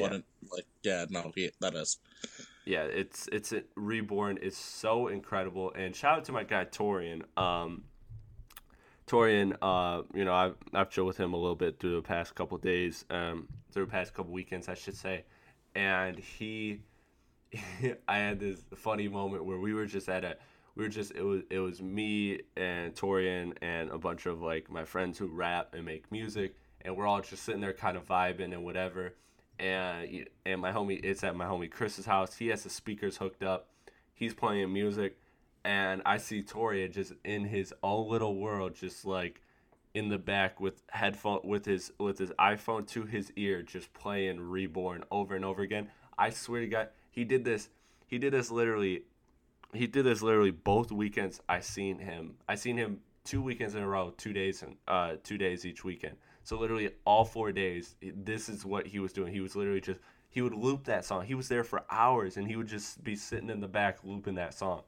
Wouldn't 0.00 0.24
yeah. 0.42 0.48
like 0.50 0.66
yeah 0.82 1.04
no 1.10 1.30
he, 1.34 1.50
that 1.60 1.74
is. 1.74 1.98
Yeah, 2.64 2.84
it's 2.84 3.28
it's 3.30 3.52
a, 3.52 3.62
reborn 3.76 4.38
is 4.38 4.56
so 4.56 5.08
incredible, 5.08 5.72
and 5.74 5.94
shout 5.94 6.18
out 6.18 6.24
to 6.24 6.32
my 6.32 6.44
guy 6.44 6.64
Torian. 6.64 7.22
Um, 7.38 7.84
Torian, 9.08 9.56
uh, 9.62 10.02
you 10.14 10.24
know 10.24 10.34
I've 10.34 10.56
I've 10.74 10.90
chilled 10.90 11.08
with 11.08 11.16
him 11.16 11.32
a 11.32 11.36
little 11.36 11.56
bit 11.56 11.80
through 11.80 11.96
the 11.96 12.02
past 12.02 12.34
couple 12.34 12.58
days, 12.58 13.04
um, 13.10 13.48
through 13.72 13.86
the 13.86 13.90
past 13.90 14.14
couple 14.14 14.32
weekends, 14.32 14.68
I 14.68 14.74
should 14.74 14.96
say, 14.96 15.24
and 15.74 16.18
he 16.18 16.80
I 18.08 18.18
had 18.18 18.38
this 18.38 18.60
funny 18.76 19.08
moment 19.08 19.44
where 19.44 19.58
we 19.58 19.72
were 19.72 19.86
just 19.86 20.08
at 20.08 20.24
a 20.24 20.36
we 20.74 20.84
were 20.84 20.90
just 20.90 21.12
it 21.14 21.22
was 21.22 21.42
it 21.50 21.58
was 21.58 21.82
me 21.82 22.40
and 22.56 22.94
Torian 22.94 23.54
and 23.62 23.90
a 23.90 23.98
bunch 23.98 24.26
of 24.26 24.42
like 24.42 24.70
my 24.70 24.84
friends 24.84 25.18
who 25.18 25.26
rap 25.26 25.74
and 25.74 25.84
make 25.84 26.10
music 26.12 26.54
and 26.82 26.96
we're 26.96 27.06
all 27.06 27.20
just 27.20 27.42
sitting 27.42 27.60
there 27.60 27.72
kind 27.72 27.96
of 27.96 28.06
vibing 28.06 28.52
and 28.52 28.64
whatever. 28.64 29.14
And 29.58 30.26
and 30.46 30.60
my 30.60 30.70
homie 30.70 31.00
it's 31.02 31.24
at 31.24 31.34
my 31.34 31.46
homie 31.46 31.70
Chris's 31.70 32.06
house. 32.06 32.36
He 32.36 32.48
has 32.48 32.62
the 32.62 32.70
speakers 32.70 33.16
hooked 33.16 33.42
up. 33.42 33.70
He's 34.14 34.34
playing 34.34 34.72
music 34.72 35.18
and 35.64 36.02
I 36.06 36.18
see 36.18 36.42
Torian 36.42 36.92
just 36.92 37.12
in 37.24 37.44
his 37.44 37.74
own 37.82 38.08
little 38.08 38.36
world 38.36 38.74
just 38.74 39.04
like 39.04 39.40
in 39.94 40.08
the 40.08 40.18
back 40.18 40.60
with 40.60 40.82
headphone 40.90 41.40
with 41.44 41.64
his 41.64 41.92
with 41.98 42.18
his 42.18 42.30
iPhone 42.32 42.86
to 42.88 43.04
his 43.04 43.32
ear 43.36 43.62
just 43.62 43.92
playing 43.94 44.40
Reborn 44.40 45.04
over 45.10 45.34
and 45.34 45.44
over 45.44 45.62
again 45.62 45.88
I 46.18 46.30
swear 46.30 46.60
to 46.60 46.66
God 46.66 46.88
he 47.18 47.24
did 47.24 47.44
this. 47.44 47.68
He 48.06 48.18
did 48.18 48.32
this 48.32 48.50
literally. 48.50 49.02
He 49.74 49.86
did 49.86 50.04
this 50.04 50.22
literally 50.22 50.50
both 50.50 50.92
weekends. 50.92 51.40
I 51.48 51.60
seen 51.60 51.98
him. 51.98 52.34
I 52.48 52.54
seen 52.54 52.76
him 52.76 53.00
two 53.24 53.42
weekends 53.42 53.74
in 53.74 53.82
a 53.82 53.88
row, 53.88 54.12
two 54.16 54.32
days 54.32 54.62
and 54.62 54.76
uh, 54.86 55.16
two 55.22 55.36
days 55.36 55.66
each 55.66 55.84
weekend. 55.84 56.16
So 56.42 56.58
literally 56.58 56.90
all 57.04 57.24
four 57.24 57.52
days, 57.52 57.96
this 58.00 58.48
is 58.48 58.64
what 58.64 58.86
he 58.86 58.98
was 58.98 59.12
doing. 59.12 59.32
He 59.32 59.40
was 59.40 59.54
literally 59.54 59.80
just 59.80 60.00
he 60.30 60.42
would 60.42 60.54
loop 60.54 60.84
that 60.84 61.04
song. 61.04 61.24
He 61.24 61.34
was 61.34 61.48
there 61.48 61.64
for 61.64 61.84
hours, 61.90 62.36
and 62.36 62.46
he 62.46 62.56
would 62.56 62.68
just 62.68 63.02
be 63.02 63.16
sitting 63.16 63.50
in 63.50 63.60
the 63.60 63.68
back 63.68 63.98
looping 64.04 64.36
that 64.36 64.54
song, 64.54 64.82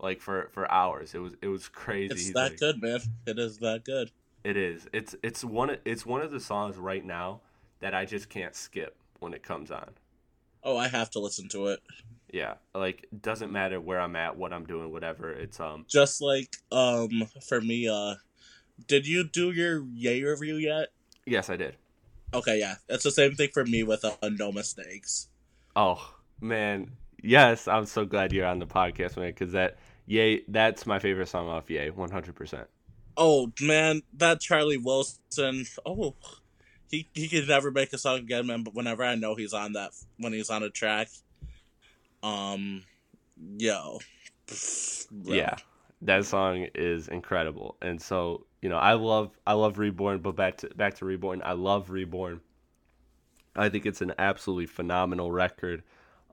like 0.00 0.20
for 0.20 0.48
for 0.52 0.70
hours. 0.70 1.14
It 1.14 1.18
was 1.18 1.34
it 1.42 1.48
was 1.48 1.68
crazy. 1.68 2.14
It's 2.14 2.32
that 2.32 2.50
like, 2.50 2.58
good, 2.58 2.82
man. 2.82 3.00
It 3.26 3.38
is 3.38 3.58
that 3.58 3.84
good. 3.84 4.10
It 4.44 4.56
is. 4.56 4.88
It's 4.92 5.14
it's 5.22 5.44
one 5.44 5.76
it's 5.84 6.06
one 6.06 6.22
of 6.22 6.30
the 6.30 6.40
songs 6.40 6.76
right 6.76 7.04
now 7.04 7.40
that 7.80 7.94
I 7.94 8.04
just 8.04 8.28
can't 8.28 8.54
skip 8.54 8.96
when 9.20 9.34
it 9.34 9.42
comes 9.42 9.70
on. 9.70 9.90
Oh, 10.62 10.76
I 10.76 10.88
have 10.88 11.10
to 11.10 11.20
listen 11.20 11.48
to 11.50 11.68
it. 11.68 11.80
Yeah, 12.32 12.54
like 12.74 13.06
doesn't 13.20 13.50
matter 13.50 13.80
where 13.80 14.00
I'm 14.00 14.16
at, 14.16 14.36
what 14.36 14.52
I'm 14.52 14.66
doing, 14.66 14.92
whatever. 14.92 15.30
It's 15.30 15.58
um 15.60 15.86
just 15.88 16.20
like 16.20 16.56
um 16.70 17.28
for 17.46 17.60
me. 17.60 17.88
Uh, 17.88 18.16
did 18.86 19.06
you 19.06 19.24
do 19.24 19.50
your 19.50 19.84
yay 19.92 20.22
review 20.22 20.56
yet? 20.56 20.88
Yes, 21.26 21.50
I 21.50 21.56
did. 21.56 21.76
Okay, 22.34 22.58
yeah, 22.58 22.76
it's 22.88 23.04
the 23.04 23.10
same 23.10 23.34
thing 23.34 23.48
for 23.52 23.64
me 23.64 23.82
with 23.82 24.04
uh, 24.04 24.14
No 24.22 24.52
Mistakes. 24.52 25.28
Oh 25.74 26.14
man, 26.40 26.92
yes, 27.22 27.66
I'm 27.66 27.86
so 27.86 28.04
glad 28.04 28.32
you're 28.32 28.46
on 28.46 28.58
the 28.58 28.66
podcast, 28.66 29.16
man, 29.16 29.30
because 29.30 29.52
that 29.52 29.78
Ye, 30.08 30.44
that's 30.48 30.86
my 30.86 30.98
favorite 30.98 31.28
song 31.28 31.48
off 31.48 31.70
Yay, 31.70 31.90
100. 31.90 32.34
percent 32.34 32.68
Oh 33.16 33.52
man, 33.60 34.02
that 34.14 34.40
Charlie 34.40 34.78
Wilson. 34.78 35.66
Oh, 35.86 36.16
he 36.90 37.08
he 37.14 37.28
could 37.28 37.48
never 37.48 37.70
make 37.70 37.92
a 37.92 37.98
song 37.98 38.20
again, 38.20 38.46
man. 38.46 38.64
But 38.64 38.74
whenever 38.74 39.04
I 39.04 39.16
know 39.16 39.34
he's 39.34 39.52
on 39.52 39.74
that, 39.74 39.92
when 40.18 40.32
he's 40.32 40.50
on 40.50 40.62
a 40.62 40.70
track, 40.70 41.08
um, 42.22 42.84
yo, 43.58 44.00
bro. 45.10 45.36
yeah, 45.36 45.56
that 46.02 46.24
song 46.24 46.68
is 46.74 47.08
incredible. 47.08 47.76
And 47.82 48.00
so 48.00 48.46
you 48.62 48.68
know, 48.68 48.78
I 48.78 48.94
love 48.94 49.38
I 49.46 49.54
love 49.54 49.78
Reborn, 49.78 50.20
but 50.20 50.36
back 50.36 50.58
to 50.58 50.68
back 50.70 50.94
to 50.96 51.04
Reborn, 51.04 51.42
I 51.44 51.52
love 51.52 51.90
Reborn. 51.90 52.40
I 53.56 53.68
think 53.68 53.86
it's 53.86 54.00
an 54.00 54.14
absolutely 54.18 54.66
phenomenal 54.66 55.30
record. 55.32 55.82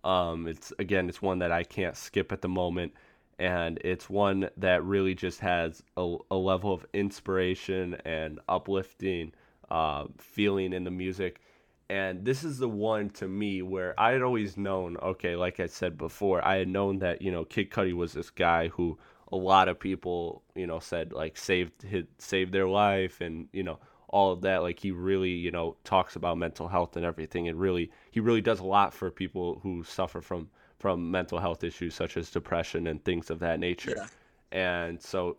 Um, 0.04 0.48
it's 0.48 0.72
again, 0.80 1.10
it's 1.10 1.22
one 1.22 1.40
that 1.40 1.52
I 1.52 1.64
can't 1.64 1.98
skip 1.98 2.32
at 2.32 2.42
the 2.42 2.50
moment, 2.50 2.94
and 3.40 3.80
it's 3.84 4.10
one 4.10 4.50
that 4.58 4.84
really 4.84 5.14
just 5.14 5.40
has 5.42 5.84
a, 5.98 6.16
a 6.32 6.36
level 6.36 6.74
of 6.74 6.86
inspiration 6.94 7.96
and 8.06 8.40
uplifting 8.48 9.34
uh, 9.70 10.06
feeling 10.18 10.74
in 10.74 10.84
the 10.84 10.92
music. 10.92 11.42
And 11.90 12.26
this 12.26 12.44
is 12.44 12.58
the 12.58 12.70
one 12.70 13.10
to 13.12 13.28
me 13.28 13.62
where 13.62 13.94
I 14.00 14.12
had 14.12 14.22
always 14.22 14.58
known, 14.58 14.98
okay, 14.98 15.36
like 15.36 15.60
I 15.60 15.68
said 15.68 15.98
before, 15.98 16.44
I 16.46 16.58
had 16.58 16.68
known 16.68 17.00
that, 17.00 17.22
you 17.22 17.32
know, 17.32 17.46
Kid 17.46 17.70
Cudi 17.70 17.94
was 17.94 18.14
this 18.14 18.30
guy 18.30 18.70
who 18.70 18.98
a 19.32 19.36
lot 19.36 19.68
of 19.68 19.80
people, 19.80 20.42
you 20.56 20.66
know, 20.66 20.80
said 20.80 21.12
like 21.12 21.38
saved 21.38 21.82
his, 21.84 22.06
saved 22.18 22.54
their 22.54 22.68
life 22.68 23.22
and, 23.22 23.48
you 23.52 23.64
know, 23.64 23.80
all 24.08 24.32
of 24.32 24.42
that. 24.42 24.64
Like 24.64 24.80
he 24.80 24.92
really, 24.92 25.32
you 25.32 25.52
know, 25.52 25.76
talks 25.84 26.16
about 26.16 26.38
mental 26.38 26.68
health 26.68 26.96
and 26.96 27.06
everything 27.06 27.48
and 27.50 27.60
really 27.60 27.92
he 28.12 28.20
really 28.20 28.42
does 28.42 28.62
a 28.62 28.66
lot 28.66 28.94
for 28.94 29.12
people 29.12 29.60
who 29.62 29.84
suffer 29.84 30.22
from 30.22 30.50
from 30.86 31.10
mental 31.10 31.40
health 31.40 31.64
issues 31.64 31.96
such 31.96 32.16
as 32.16 32.30
depression 32.30 32.86
and 32.86 33.04
things 33.04 33.32
of 33.32 33.40
that 33.40 33.60
nature. 33.60 33.96
Yeah. 33.98 34.86
And 34.86 35.02
so 35.02 35.38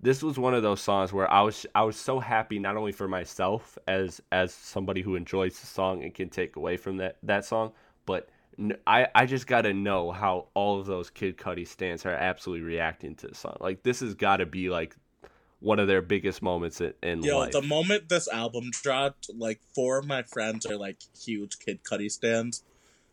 this 0.00 0.24
was 0.24 0.40
one 0.40 0.54
of 0.54 0.64
those 0.64 0.80
songs 0.80 1.12
where 1.12 1.30
I 1.30 1.40
was 1.42 1.64
I 1.72 1.84
was 1.84 1.94
so 1.94 2.18
happy 2.18 2.58
not 2.58 2.76
only 2.76 2.90
for 2.90 3.06
myself 3.06 3.78
as 3.86 4.20
as 4.32 4.52
somebody 4.52 5.00
who 5.00 5.14
enjoys 5.14 5.60
the 5.60 5.68
song 5.68 6.02
and 6.02 6.12
can 6.12 6.30
take 6.30 6.56
away 6.56 6.76
from 6.76 6.96
that 6.96 7.18
that 7.22 7.44
song, 7.44 7.70
but 8.06 8.28
I 8.84 9.06
I 9.14 9.24
just 9.24 9.46
got 9.46 9.62
to 9.62 9.72
know 9.72 10.10
how 10.10 10.48
all 10.54 10.80
of 10.80 10.86
those 10.86 11.10
Kid 11.10 11.36
Cudi 11.36 11.64
stands 11.64 12.04
are 12.04 12.10
absolutely 12.10 12.66
reacting 12.66 13.14
to 13.14 13.28
the 13.28 13.36
song. 13.36 13.58
Like 13.60 13.84
this 13.84 14.00
has 14.00 14.14
got 14.14 14.38
to 14.38 14.46
be 14.46 14.68
like 14.68 14.96
one 15.60 15.78
of 15.78 15.86
their 15.86 16.02
biggest 16.02 16.42
moments 16.42 16.80
in, 16.80 16.92
in 17.04 17.22
Yo, 17.22 17.38
life. 17.38 17.52
the 17.52 17.62
moment 17.62 18.08
this 18.08 18.26
album 18.26 18.70
dropped, 18.72 19.30
like 19.32 19.60
four 19.76 19.98
of 19.98 20.08
my 20.08 20.24
friends 20.24 20.66
are 20.66 20.76
like 20.76 20.96
huge 21.24 21.60
Kid 21.60 21.84
Cudi 21.84 22.10
stands. 22.10 22.64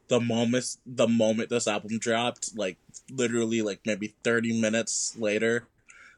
The 0.10 0.20
moment 0.20 0.76
the 0.86 1.08
moment 1.08 1.50
this 1.50 1.68
album 1.68 1.98
dropped, 1.98 2.58
like 2.58 2.78
literally 3.10 3.62
like 3.62 3.80
maybe 3.86 4.16
thirty 4.24 4.60
minutes 4.60 5.16
later, 5.18 5.68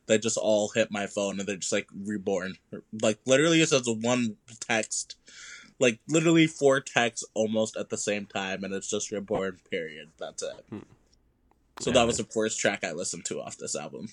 they 0.08 0.18
just 0.18 0.38
all 0.38 0.70
hit 0.70 0.92
my 0.92 1.08
phone 1.08 1.40
and 1.40 1.48
they're 1.48 1.58
just 1.58 1.72
like 1.72 1.88
reborn. 1.94 2.56
Like 3.02 3.20
literally, 3.26 3.62
it 3.62 3.70
says 3.70 3.88
one 3.88 4.38
text, 4.60 5.16
like 5.78 6.00
literally 6.08 6.48
four 6.48 6.80
texts 6.80 7.24
almost 7.34 7.78
at 7.78 7.90
the 7.90 7.98
same 7.98 8.26
time, 8.26 8.64
and 8.64 8.74
it's 8.74 8.90
just 8.90 9.12
reborn. 9.12 9.60
Period. 9.70 10.10
That's 10.18 10.42
it. 10.42 10.66
Hmm. 10.70 10.80
So 11.80 11.90
yeah. 11.90 11.96
that 11.96 12.08
was 12.08 12.18
the 12.18 12.24
first 12.24 12.60
track 12.60 12.84
I 12.84 12.92
listened 12.94 13.26
to 13.26 13.42
off 13.42 13.58
this 13.58 13.76
album. 13.76 14.08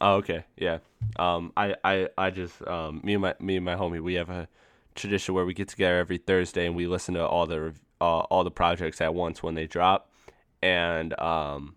Oh, 0.00 0.14
okay, 0.16 0.44
yeah. 0.56 0.78
Um, 1.18 1.52
I, 1.56 1.74
I, 1.84 2.08
I 2.16 2.30
just, 2.30 2.66
um, 2.66 3.00
me 3.04 3.14
and 3.14 3.22
my, 3.22 3.34
me 3.38 3.56
and 3.56 3.64
my 3.64 3.74
homie, 3.74 4.00
we 4.00 4.14
have 4.14 4.30
a 4.30 4.48
tradition 4.94 5.34
where 5.34 5.44
we 5.44 5.54
get 5.54 5.68
together 5.68 5.98
every 5.98 6.18
Thursday 6.18 6.66
and 6.66 6.76
we 6.76 6.86
listen 6.86 7.14
to 7.14 7.26
all 7.26 7.46
the, 7.46 7.74
uh, 8.00 8.20
all 8.20 8.44
the 8.44 8.50
projects 8.50 9.00
at 9.00 9.14
once 9.14 9.42
when 9.42 9.54
they 9.54 9.66
drop, 9.66 10.10
and 10.62 11.18
um, 11.18 11.76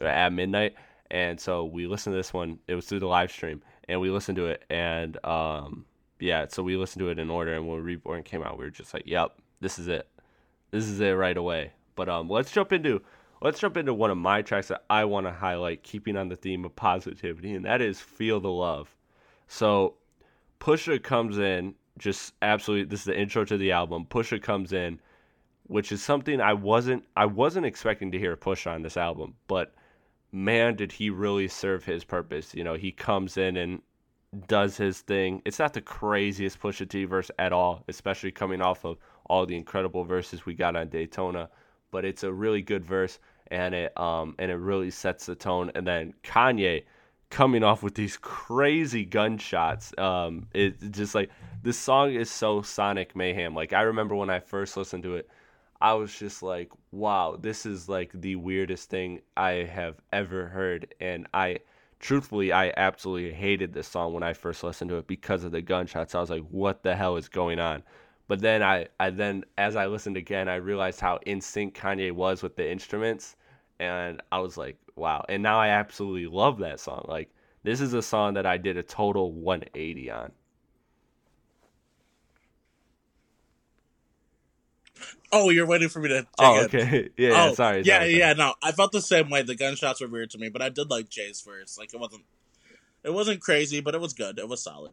at 0.00 0.32
midnight 0.32 0.74
and 1.10 1.40
so 1.40 1.64
we 1.64 1.86
listened 1.86 2.12
to 2.12 2.16
this 2.16 2.32
one. 2.32 2.58
It 2.66 2.74
was 2.74 2.86
through 2.86 3.00
the 3.00 3.06
live 3.06 3.30
stream, 3.30 3.62
and 3.88 4.00
we 4.00 4.10
listened 4.10 4.36
to 4.36 4.46
it, 4.46 4.64
and 4.68 5.22
um, 5.24 5.86
yeah, 6.20 6.46
so 6.48 6.62
we 6.62 6.76
listened 6.76 7.00
to 7.00 7.08
it 7.08 7.18
in 7.18 7.30
order. 7.30 7.54
And 7.54 7.66
when 7.66 7.82
Reborn 7.82 8.22
came 8.22 8.42
out, 8.42 8.58
we 8.58 8.64
were 8.64 8.70
just 8.70 8.92
like, 8.92 9.04
"Yep, 9.06 9.38
this 9.60 9.78
is 9.78 9.88
it. 9.88 10.08
This 10.70 10.84
is 10.84 11.00
it 11.00 11.12
right 11.12 11.36
away." 11.36 11.72
But 11.96 12.08
um, 12.08 12.28
let's 12.28 12.52
jump 12.52 12.72
into 12.72 13.02
let's 13.40 13.58
jump 13.58 13.76
into 13.76 13.94
one 13.94 14.10
of 14.10 14.18
my 14.18 14.42
tracks 14.42 14.68
that 14.68 14.84
I 14.90 15.04
want 15.06 15.26
to 15.26 15.32
highlight, 15.32 15.82
keeping 15.82 16.16
on 16.16 16.28
the 16.28 16.36
theme 16.36 16.64
of 16.64 16.76
positivity, 16.76 17.54
and 17.54 17.64
that 17.64 17.80
is 17.80 18.00
"Feel 18.00 18.40
the 18.40 18.50
Love." 18.50 18.94
So, 19.46 19.94
Pusha 20.60 21.02
comes 21.02 21.38
in, 21.38 21.74
just 21.98 22.34
absolutely. 22.42 22.86
This 22.86 23.00
is 23.00 23.06
the 23.06 23.18
intro 23.18 23.44
to 23.44 23.56
the 23.56 23.72
album. 23.72 24.06
Pusha 24.08 24.40
comes 24.40 24.72
in, 24.72 25.00
which 25.64 25.92
is 25.92 26.02
something 26.02 26.40
I 26.40 26.54
wasn't 26.54 27.04
I 27.16 27.26
wasn't 27.26 27.66
expecting 27.66 28.12
to 28.12 28.18
hear 28.18 28.36
Pusha 28.36 28.72
on 28.72 28.82
this 28.82 28.96
album, 28.96 29.34
but 29.46 29.74
man, 30.32 30.76
did 30.76 30.92
he 30.92 31.10
really 31.10 31.48
serve 31.48 31.84
his 31.84 32.04
purpose. 32.04 32.54
You 32.54 32.64
know, 32.64 32.74
he 32.74 32.92
comes 32.92 33.36
in 33.36 33.56
and 33.56 33.82
does 34.46 34.76
his 34.76 35.00
thing. 35.00 35.42
It's 35.44 35.58
not 35.58 35.72
the 35.72 35.80
craziest 35.80 36.60
Pusha 36.60 36.88
T 36.88 37.04
verse 37.04 37.30
at 37.38 37.52
all, 37.52 37.84
especially 37.88 38.30
coming 38.30 38.60
off 38.60 38.84
of 38.84 38.98
all 39.26 39.46
the 39.46 39.56
incredible 39.56 40.04
verses 40.04 40.46
we 40.46 40.54
got 40.54 40.76
on 40.76 40.88
Daytona. 40.88 41.48
But 41.90 42.04
it's 42.04 42.22
a 42.22 42.32
really 42.32 42.62
good 42.62 42.84
verse, 42.84 43.18
and 43.50 43.74
it 43.74 43.98
um 43.98 44.34
and 44.38 44.50
it 44.50 44.56
really 44.56 44.90
sets 44.90 45.26
the 45.26 45.34
tone. 45.34 45.72
And 45.74 45.86
then 45.86 46.14
Kanye 46.22 46.84
coming 47.30 47.62
off 47.62 47.82
with 47.82 47.94
these 47.94 48.16
crazy 48.16 49.04
gunshots. 49.04 49.92
Um, 49.98 50.46
it's 50.54 50.82
just 50.88 51.14
like 51.14 51.30
this 51.62 51.78
song 51.78 52.14
is 52.14 52.30
so 52.30 52.62
sonic 52.62 53.16
mayhem. 53.16 53.54
Like 53.54 53.72
I 53.72 53.82
remember 53.82 54.14
when 54.14 54.30
I 54.30 54.40
first 54.40 54.76
listened 54.76 55.02
to 55.04 55.16
it, 55.16 55.28
I 55.80 55.94
was 55.94 56.16
just 56.16 56.42
like, 56.42 56.70
wow, 56.90 57.36
this 57.40 57.64
is 57.66 57.88
like 57.88 58.10
the 58.12 58.36
weirdest 58.36 58.90
thing 58.90 59.20
I 59.36 59.50
have 59.50 59.96
ever 60.12 60.46
heard, 60.48 60.94
and 61.00 61.26
I 61.32 61.60
truthfully, 62.00 62.52
I 62.52 62.72
absolutely 62.76 63.32
hated 63.32 63.72
this 63.72 63.88
song 63.88 64.12
when 64.12 64.22
I 64.22 64.32
first 64.32 64.62
listened 64.62 64.90
to 64.90 64.98
it 64.98 65.06
because 65.06 65.44
of 65.44 65.52
the 65.52 65.60
gunshots. 65.62 66.14
I 66.14 66.20
was 66.20 66.30
like, 66.30 66.44
what 66.50 66.82
the 66.82 66.96
hell 66.96 67.16
is 67.16 67.28
going 67.28 67.58
on? 67.58 67.82
But 68.28 68.40
then 68.40 68.62
I, 68.62 68.88
I 69.00 69.10
then 69.10 69.44
as 69.56 69.76
I 69.76 69.86
listened 69.86 70.16
again, 70.16 70.48
I 70.48 70.56
realized 70.56 71.00
how 71.00 71.18
in 71.26 71.40
sync 71.40 71.74
Kanye 71.76 72.12
was 72.12 72.42
with 72.42 72.56
the 72.56 72.70
instruments, 72.70 73.36
and 73.80 74.20
I 74.32 74.40
was 74.40 74.56
like, 74.56 74.76
wow. 74.96 75.24
And 75.28 75.42
now 75.42 75.58
I 75.58 75.68
absolutely 75.68 76.26
love 76.26 76.58
that 76.58 76.80
song. 76.80 77.06
Like 77.08 77.30
this 77.62 77.80
is 77.80 77.94
a 77.94 78.02
song 78.02 78.34
that 78.34 78.46
I 78.46 78.56
did 78.58 78.76
a 78.76 78.82
total 78.82 79.32
180 79.32 80.10
on. 80.10 80.32
Oh, 85.30 85.50
you're 85.50 85.66
waiting 85.66 85.88
for 85.88 86.00
me 86.00 86.08
to. 86.08 86.26
oh, 86.38 86.64
okay. 86.64 87.10
Yeah, 87.16 87.48
oh, 87.50 87.54
sorry. 87.54 87.82
Yeah, 87.82 87.98
sorry, 87.98 88.18
yeah. 88.18 88.32
No, 88.32 88.54
I 88.62 88.72
felt 88.72 88.92
the 88.92 89.02
same 89.02 89.28
way. 89.28 89.42
The 89.42 89.54
gunshots 89.54 90.00
were 90.00 90.08
weird 90.08 90.30
to 90.30 90.38
me, 90.38 90.48
but 90.48 90.62
I 90.62 90.68
did 90.68 90.90
like 90.90 91.08
Jay's 91.08 91.40
verse. 91.40 91.76
Like 91.78 91.92
it 91.92 92.00
wasn't, 92.00 92.24
it 93.04 93.12
wasn't 93.12 93.40
crazy, 93.40 93.80
but 93.80 93.94
it 93.94 94.00
was 94.00 94.14
good. 94.14 94.38
It 94.38 94.48
was 94.48 94.62
solid. 94.62 94.92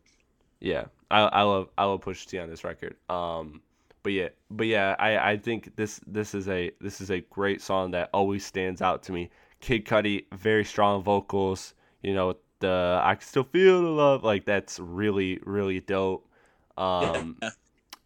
Yeah, 0.59 0.85
I, 1.09 1.21
I 1.21 1.41
love 1.43 1.69
I 1.77 1.85
love 1.85 2.01
Pusha 2.01 2.25
T 2.25 2.39
on 2.39 2.50
this 2.50 2.63
record. 2.63 2.95
Um, 3.09 3.62
but 4.03 4.12
yeah, 4.12 4.29
but 4.51 4.67
yeah, 4.67 4.95
I, 5.00 5.31
I 5.31 5.38
think 5.38 5.75
this 5.75 6.01
this 6.05 6.35
is 6.35 6.50
a 6.50 6.71
this 6.81 7.01
is 7.01 7.12
a 7.12 7.21
great 7.21 7.62
song 7.62 7.91
that 7.91 8.09
always 8.13 8.45
stands 8.45 8.81
out 8.81 9.03
to 9.03 9.12
me. 9.12 9.29
Kid 9.62 9.85
Cudi, 9.85 10.25
very 10.33 10.65
strong 10.65 11.01
vocals. 11.01 11.74
You 12.01 12.13
know, 12.13 12.35
the 12.59 13.00
I 13.01 13.15
can 13.15 13.25
still 13.25 13.43
feel 13.43 13.81
the 13.81 13.89
love. 13.89 14.24
Like 14.24 14.45
that's 14.45 14.79
really 14.79 15.39
really 15.45 15.79
dope. 15.79 16.27
Um, 16.77 17.38
yeah 17.41 17.51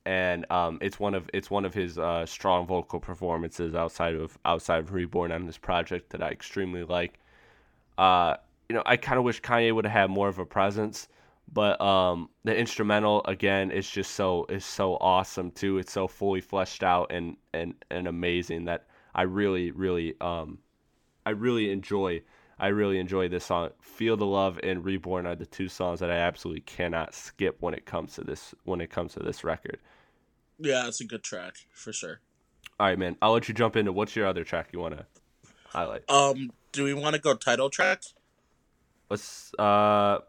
and 0.09 0.51
um, 0.51 0.79
it's 0.81 0.99
one 0.99 1.13
of 1.13 1.29
it's 1.35 1.51
one 1.51 1.65
of 1.65 1.73
his 1.75 1.99
uh, 1.99 2.25
strong 2.25 2.65
vocal 2.65 2.99
performances 2.99 3.75
outside 3.75 4.15
of 4.15 4.39
outside 4.43 4.79
of 4.79 4.91
Reborn 4.91 5.31
on 5.31 5.45
this 5.45 5.59
project 5.59 6.09
that 6.09 6.23
I 6.23 6.29
extremely 6.29 6.83
like. 6.83 7.19
Uh, 7.95 8.37
you 8.69 8.75
know, 8.75 8.81
I 8.87 8.97
kind 8.97 9.19
of 9.19 9.23
wish 9.23 9.39
Kanye 9.39 9.71
would 9.71 9.85
have 9.85 9.93
had 9.93 10.09
more 10.09 10.27
of 10.27 10.39
a 10.39 10.45
presence, 10.47 11.07
but 11.53 11.79
um, 11.79 12.27
the 12.43 12.57
instrumental 12.57 13.23
again 13.25 13.69
is 13.69 13.87
just 13.87 14.13
so 14.13 14.47
is 14.49 14.65
so 14.65 14.95
awesome 14.95 15.51
too. 15.51 15.77
It's 15.77 15.91
so 15.91 16.07
fully 16.07 16.41
fleshed 16.41 16.81
out 16.81 17.11
and 17.11 17.37
and 17.53 17.75
and 17.91 18.07
amazing 18.07 18.65
that 18.65 18.87
I 19.13 19.23
really 19.23 19.69
really 19.69 20.15
um, 20.21 20.57
I 21.23 21.31
really 21.31 21.71
enjoy. 21.71 22.23
I 22.57 22.69
really 22.69 22.97
enjoy 22.97 23.29
this 23.29 23.45
song. 23.45 23.69
Feel 23.79 24.17
the 24.17 24.25
Love 24.25 24.59
and 24.63 24.83
Reborn 24.83 25.27
are 25.27 25.35
the 25.35 25.45
two 25.45 25.69
songs 25.69 25.99
that 25.99 26.09
I 26.09 26.17
absolutely 26.17 26.61
cannot 26.61 27.13
skip 27.13 27.57
when 27.61 27.75
it 27.75 27.85
comes 27.85 28.15
to 28.15 28.23
this 28.23 28.55
when 28.63 28.81
it 28.81 28.89
comes 28.89 29.13
to 29.13 29.19
this 29.19 29.43
record. 29.43 29.79
Yeah, 30.59 30.87
it's 30.87 31.01
a 31.01 31.05
good 31.05 31.23
track 31.23 31.55
for 31.73 31.93
sure. 31.93 32.19
All 32.79 32.87
right, 32.87 32.99
man. 32.99 33.15
I'll 33.21 33.31
let 33.31 33.47
you 33.47 33.53
jump 33.53 33.75
into 33.75 33.91
what's 33.91 34.15
your 34.15 34.27
other 34.27 34.43
track 34.43 34.69
you 34.71 34.79
want 34.79 34.97
to 34.97 35.05
highlight. 35.65 36.09
Um, 36.09 36.51
do 36.71 36.83
we 36.83 36.93
want 36.93 37.15
to 37.15 37.21
go 37.21 37.33
title 37.33 37.69
track? 37.69 38.03
Let's 39.09 39.53
uh, 39.57 40.19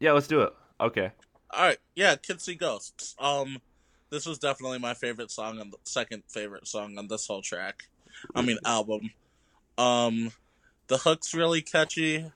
yeah, 0.00 0.12
let's 0.12 0.26
do 0.26 0.42
it. 0.42 0.52
Okay. 0.80 1.10
All 1.50 1.64
right. 1.64 1.78
Yeah, 1.94 2.16
Kids 2.16 2.44
See 2.44 2.54
Ghosts. 2.54 3.14
Um, 3.18 3.58
this 4.10 4.26
was 4.26 4.38
definitely 4.38 4.78
my 4.78 4.94
favorite 4.94 5.30
song 5.30 5.60
and 5.60 5.72
the 5.72 5.78
second 5.84 6.22
favorite 6.28 6.66
song 6.66 6.96
on 6.98 7.08
this 7.08 7.26
whole 7.26 7.42
track. 7.42 7.84
I 8.34 8.42
mean 8.42 8.58
album. 8.64 9.10
Um, 9.76 10.32
the 10.88 10.98
hook's 10.98 11.34
really 11.34 11.62
catchy. 11.62 12.30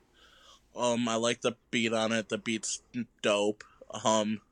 Um, 0.75 1.09
I 1.09 1.17
like 1.17 1.41
the 1.41 1.57
beat 1.71 1.93
on 1.93 2.13
it. 2.13 2.29
The 2.29 2.39
beat's 2.39 2.83
dope. 3.23 3.65
Um, 4.05 4.43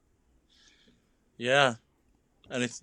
yeah, 1.37 1.75
and 2.55 2.63
it's 2.63 2.83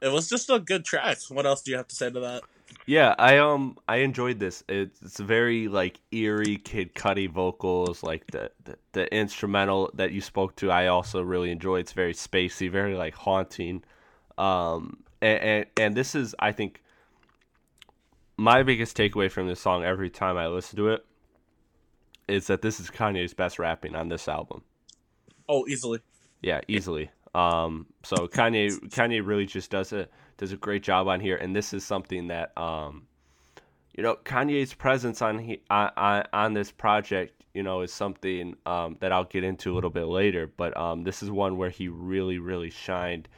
it 0.00 0.10
was 0.10 0.28
just 0.28 0.48
a 0.48 0.58
good 0.58 0.84
track. 0.84 1.18
What 1.28 1.44
else 1.44 1.60
do 1.62 1.72
you 1.72 1.76
have 1.76 1.88
to 1.88 1.94
say 1.94 2.08
to 2.10 2.20
that? 2.20 2.42
Yeah, 2.86 3.14
I 3.18 3.38
um 3.38 3.76
I 3.88 3.96
enjoyed 3.96 4.38
this. 4.38 4.62
It's, 4.68 5.02
it's 5.02 5.20
very 5.20 5.68
like 5.68 6.00
eerie 6.12 6.56
Kid 6.56 6.94
Cudi 6.94 7.28
vocals, 7.28 8.02
like 8.02 8.26
the, 8.28 8.50
the, 8.64 8.78
the 8.92 9.14
instrumental 9.14 9.90
that 9.94 10.12
you 10.12 10.20
spoke 10.20 10.56
to. 10.56 10.70
I 10.70 10.86
also 10.86 11.20
really 11.22 11.50
enjoy. 11.50 11.80
It's 11.80 11.92
very 11.92 12.14
spacey, 12.14 12.70
very 12.70 12.94
like 12.94 13.14
haunting. 13.14 13.82
Um, 14.38 15.02
and, 15.20 15.42
and 15.42 15.66
and 15.76 15.94
this 15.96 16.14
is 16.14 16.34
I 16.38 16.52
think 16.52 16.82
my 18.36 18.62
biggest 18.62 18.96
takeaway 18.96 19.30
from 19.30 19.48
this 19.48 19.60
song 19.60 19.82
every 19.84 20.10
time 20.10 20.36
I 20.36 20.46
listen 20.46 20.76
to 20.76 20.88
it 20.90 21.04
is 22.28 22.46
that 22.46 22.62
this 22.62 22.78
is 22.78 22.88
Kanye's 22.90 23.34
best 23.34 23.58
rapping 23.58 23.96
on 23.96 24.08
this 24.08 24.28
album. 24.28 24.62
Oh, 25.48 25.66
easily. 25.66 26.00
Yeah, 26.42 26.60
easily. 26.68 27.10
Um, 27.38 27.86
so 28.02 28.26
Kanye 28.26 28.72
Kanye 28.88 29.24
really 29.24 29.46
just 29.46 29.70
does 29.70 29.92
a 29.92 30.08
does 30.38 30.50
a 30.50 30.56
great 30.56 30.82
job 30.82 31.06
on 31.06 31.20
here, 31.20 31.36
and 31.36 31.54
this 31.54 31.72
is 31.72 31.84
something 31.84 32.26
that 32.28 32.56
um, 32.58 33.06
you 33.96 34.02
know 34.02 34.16
Kanye's 34.24 34.74
presence 34.74 35.22
on 35.22 35.38
he, 35.38 35.60
on 35.70 36.24
on 36.32 36.54
this 36.54 36.72
project, 36.72 37.44
you 37.54 37.62
know, 37.62 37.82
is 37.82 37.92
something 37.92 38.56
um, 38.66 38.96
that 38.98 39.12
I'll 39.12 39.24
get 39.24 39.44
into 39.44 39.72
a 39.72 39.74
little 39.74 39.90
bit 39.90 40.06
later. 40.06 40.50
But 40.56 40.76
um, 40.76 41.04
this 41.04 41.22
is 41.22 41.30
one 41.30 41.56
where 41.56 41.70
he 41.70 41.86
really 41.86 42.40
really 42.40 42.70
shined, 42.70 43.28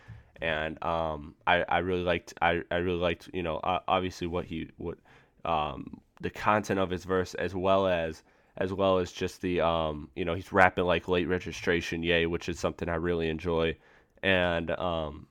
and 0.40 0.82
um, 0.82 1.34
I 1.46 1.64
I 1.68 1.78
really 1.78 2.04
liked 2.04 2.32
I 2.40 2.62
I 2.70 2.76
really 2.76 3.00
liked 3.00 3.28
you 3.34 3.42
know 3.42 3.60
obviously 3.62 4.26
what 4.26 4.46
he 4.46 4.70
what 4.78 4.96
um 5.44 6.00
the 6.22 6.30
content 6.30 6.80
of 6.80 6.88
his 6.88 7.04
verse 7.04 7.34
as 7.34 7.54
well 7.54 7.86
as 7.86 8.22
as 8.56 8.72
well 8.72 8.98
as 8.98 9.12
just 9.12 9.40
the 9.40 9.60
um 9.60 10.08
you 10.14 10.24
know 10.24 10.34
he's 10.34 10.52
rapping 10.52 10.84
like 10.84 11.08
late 11.08 11.26
registration 11.26 12.02
yay 12.02 12.26
which 12.26 12.46
is 12.46 12.58
something 12.58 12.90
i 12.90 12.94
really 12.94 13.30
enjoy 13.30 13.74
and 14.22 14.70
um 14.72 15.26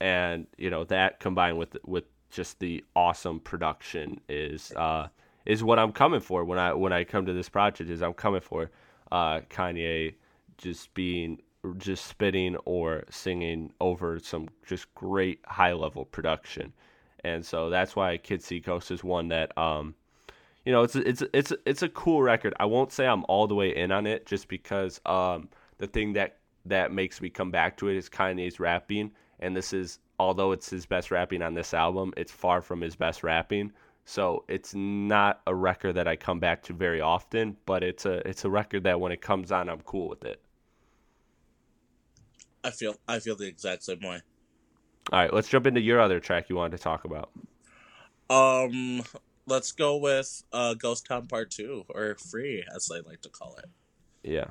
and 0.00 0.46
you 0.58 0.70
know 0.70 0.84
that 0.84 1.20
combined 1.20 1.58
with 1.58 1.76
with 1.84 2.04
just 2.30 2.58
the 2.60 2.84
awesome 2.96 3.40
production 3.40 4.20
is 4.28 4.72
uh 4.72 5.08
is 5.46 5.62
what 5.62 5.78
I'm 5.78 5.92
coming 5.92 6.20
for 6.20 6.44
when 6.44 6.58
I 6.58 6.72
when 6.72 6.92
I 6.92 7.04
come 7.04 7.26
to 7.26 7.32
this 7.32 7.48
project 7.48 7.90
is 7.90 8.02
I'm 8.02 8.14
coming 8.14 8.40
for 8.40 8.70
uh 9.12 9.40
Kanye 9.50 10.14
just 10.58 10.92
being 10.94 11.40
just 11.78 12.06
spitting 12.06 12.56
or 12.64 13.04
singing 13.10 13.72
over 13.80 14.18
some 14.18 14.48
just 14.66 14.92
great 14.94 15.40
high 15.46 15.72
level 15.72 16.04
production. 16.04 16.72
And 17.24 17.44
so 17.44 17.70
that's 17.70 17.96
why 17.96 18.18
Kids 18.18 18.44
See 18.44 18.60
Ghosts 18.60 18.90
is 18.90 19.02
one 19.02 19.28
that 19.28 19.56
um 19.56 19.94
you 20.64 20.72
know 20.72 20.82
it's 20.82 20.96
it's 20.96 21.22
it's 21.32 21.52
it's 21.64 21.82
a 21.82 21.88
cool 21.88 22.22
record. 22.22 22.54
I 22.58 22.66
won't 22.66 22.92
say 22.92 23.06
I'm 23.06 23.24
all 23.28 23.46
the 23.46 23.54
way 23.54 23.74
in 23.74 23.92
on 23.92 24.06
it 24.06 24.26
just 24.26 24.48
because 24.48 25.00
um 25.06 25.48
the 25.78 25.86
thing 25.86 26.14
that 26.14 26.38
that 26.66 26.92
makes 26.92 27.20
me 27.20 27.30
come 27.30 27.50
back 27.50 27.76
to 27.78 27.88
it 27.88 27.96
is 27.96 28.08
Kanye's 28.08 28.60
rapping, 28.60 29.10
and 29.40 29.56
this 29.56 29.72
is 29.72 29.98
although 30.18 30.52
it's 30.52 30.70
his 30.70 30.86
best 30.86 31.10
rapping 31.10 31.42
on 31.42 31.54
this 31.54 31.74
album, 31.74 32.12
it's 32.16 32.32
far 32.32 32.62
from 32.62 32.80
his 32.80 32.96
best 32.96 33.22
rapping. 33.22 33.72
So 34.06 34.44
it's 34.48 34.74
not 34.74 35.40
a 35.46 35.54
record 35.54 35.94
that 35.94 36.06
I 36.06 36.16
come 36.16 36.38
back 36.38 36.62
to 36.64 36.72
very 36.72 37.00
often, 37.00 37.56
but 37.64 37.82
it's 37.82 38.04
a 38.04 38.26
it's 38.28 38.44
a 38.44 38.50
record 38.50 38.84
that 38.84 39.00
when 39.00 39.12
it 39.12 39.20
comes 39.20 39.50
on, 39.50 39.68
I'm 39.68 39.80
cool 39.80 40.08
with 40.08 40.24
it. 40.24 40.40
I 42.62 42.70
feel 42.70 42.96
I 43.08 43.18
feel 43.18 43.36
the 43.36 43.46
exact 43.46 43.84
same 43.84 44.00
way. 44.00 44.20
All 45.12 45.18
right, 45.18 45.32
let's 45.32 45.48
jump 45.48 45.66
into 45.66 45.80
your 45.80 46.00
other 46.00 46.20
track 46.20 46.48
you 46.48 46.56
wanted 46.56 46.76
to 46.78 46.82
talk 46.82 47.04
about. 47.04 47.30
Um, 48.30 49.02
let's 49.46 49.72
go 49.72 49.96
with 49.96 50.42
uh, 50.52 50.74
Ghost 50.74 51.06
Town 51.06 51.26
Part 51.26 51.50
Two 51.50 51.84
or 51.88 52.16
Free, 52.16 52.64
as 52.74 52.86
they 52.86 53.00
like 53.02 53.20
to 53.22 53.28
call 53.28 53.56
it. 53.56 53.66
Yeah. 54.22 54.48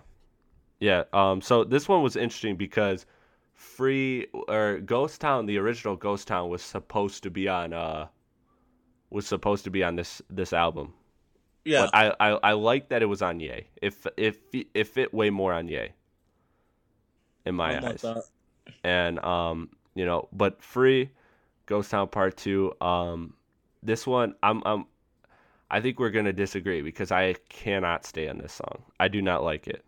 Yeah. 0.84 1.06
Um. 1.14 1.40
So 1.40 1.64
this 1.64 1.88
one 1.88 2.04
was 2.04 2.18
interesting 2.18 2.58
because 2.58 3.06
Free 3.54 4.28
or 4.50 4.80
Ghost 4.80 5.22
Town, 5.22 5.46
the 5.46 5.58
original 5.58 5.96
Ghost 5.96 6.28
Town, 6.28 6.50
was 6.50 6.62
supposed 6.62 7.24
to 7.24 7.32
be 7.32 7.48
on 7.48 7.72
uh 7.72 8.08
was 9.10 9.26
supposed 9.26 9.64
to 9.64 9.70
be 9.70 9.82
on 9.82 9.96
this 9.96 10.22
this 10.30 10.52
album. 10.52 10.94
Yeah. 11.64 11.86
But 11.86 11.96
I 11.96 12.16
I, 12.20 12.40
I 12.50 12.52
like 12.52 12.90
that 12.90 13.02
it 13.02 13.06
was 13.06 13.22
on 13.22 13.40
Ye. 13.40 13.68
If 13.82 14.06
if 14.18 14.40
if 14.52 14.68
it 14.74 14.88
fit 14.88 15.14
way 15.14 15.30
more 15.30 15.54
on 15.54 15.70
Ye. 15.70 15.94
In 17.46 17.56
my 17.56 17.78
I'm 17.78 17.86
eyes. 17.86 18.06
And 18.84 19.20
um 19.20 19.70
you 19.96 20.06
know, 20.06 20.28
but 20.34 20.62
Free, 20.62 21.12
Ghost 21.66 21.92
Town 21.92 22.10
Part 22.10 22.36
Two, 22.36 22.74
um 22.82 23.36
this 23.82 24.06
one, 24.06 24.36
I'm, 24.44 24.62
I'm, 24.66 24.86
I 25.72 25.80
think 25.80 25.98
we're 25.98 26.10
gonna 26.10 26.34
disagree 26.34 26.82
because 26.82 27.10
I 27.10 27.36
cannot 27.48 28.06
stand 28.06 28.42
this 28.42 28.52
song. 28.52 28.84
I 29.00 29.08
do 29.08 29.22
not 29.22 29.46
like 29.46 29.68
it. 29.68 29.86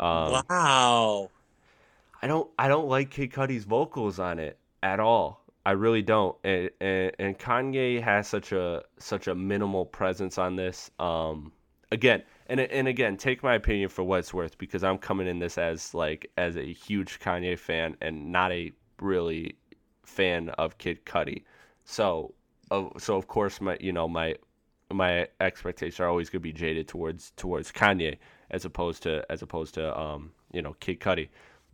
Um, 0.00 0.42
wow. 0.48 1.30
I 2.22 2.26
don't, 2.26 2.50
I 2.58 2.68
don't 2.68 2.88
like 2.88 3.10
Kid 3.10 3.32
Cudi's 3.32 3.64
vocals 3.64 4.18
on 4.18 4.38
it 4.38 4.58
at 4.82 5.00
all. 5.00 5.44
I 5.66 5.72
really 5.72 6.02
don't. 6.02 6.36
And, 6.44 6.70
and, 6.80 7.12
and 7.18 7.38
Kanye 7.38 8.02
has 8.02 8.28
such 8.28 8.52
a 8.52 8.82
such 8.98 9.28
a 9.28 9.34
minimal 9.34 9.86
presence 9.86 10.36
on 10.36 10.56
this. 10.56 10.90
Um, 10.98 11.52
again, 11.90 12.22
and 12.48 12.60
and 12.60 12.86
again, 12.86 13.16
take 13.16 13.42
my 13.42 13.54
opinion 13.54 13.88
for 13.88 14.04
what 14.04 14.20
it's 14.20 14.34
worth 14.34 14.58
because 14.58 14.84
I'm 14.84 14.98
coming 14.98 15.26
in 15.26 15.38
this 15.38 15.56
as 15.56 15.94
like 15.94 16.30
as 16.36 16.56
a 16.56 16.72
huge 16.72 17.18
Kanye 17.20 17.58
fan 17.58 17.96
and 18.02 18.30
not 18.30 18.52
a 18.52 18.72
really 19.00 19.56
fan 20.04 20.50
of 20.50 20.76
Kid 20.76 21.04
Cudi. 21.06 21.44
So, 21.84 22.34
uh, 22.70 22.84
so 22.98 23.16
of 23.16 23.26
course 23.26 23.60
my 23.60 23.78
you 23.80 23.92
know 23.92 24.06
my 24.06 24.36
my 24.92 25.28
expectations 25.40 26.00
are 26.00 26.08
always 26.08 26.28
going 26.28 26.40
to 26.40 26.42
be 26.42 26.52
jaded 26.52 26.88
towards 26.88 27.32
towards 27.36 27.72
Kanye 27.72 28.18
as 28.50 28.64
opposed 28.64 29.02
to 29.04 29.24
as 29.30 29.42
opposed 29.42 29.74
to 29.74 29.98
um 29.98 30.32
you 30.52 30.62
know 30.62 30.74
Kid 30.80 31.00
Cudi, 31.00 31.28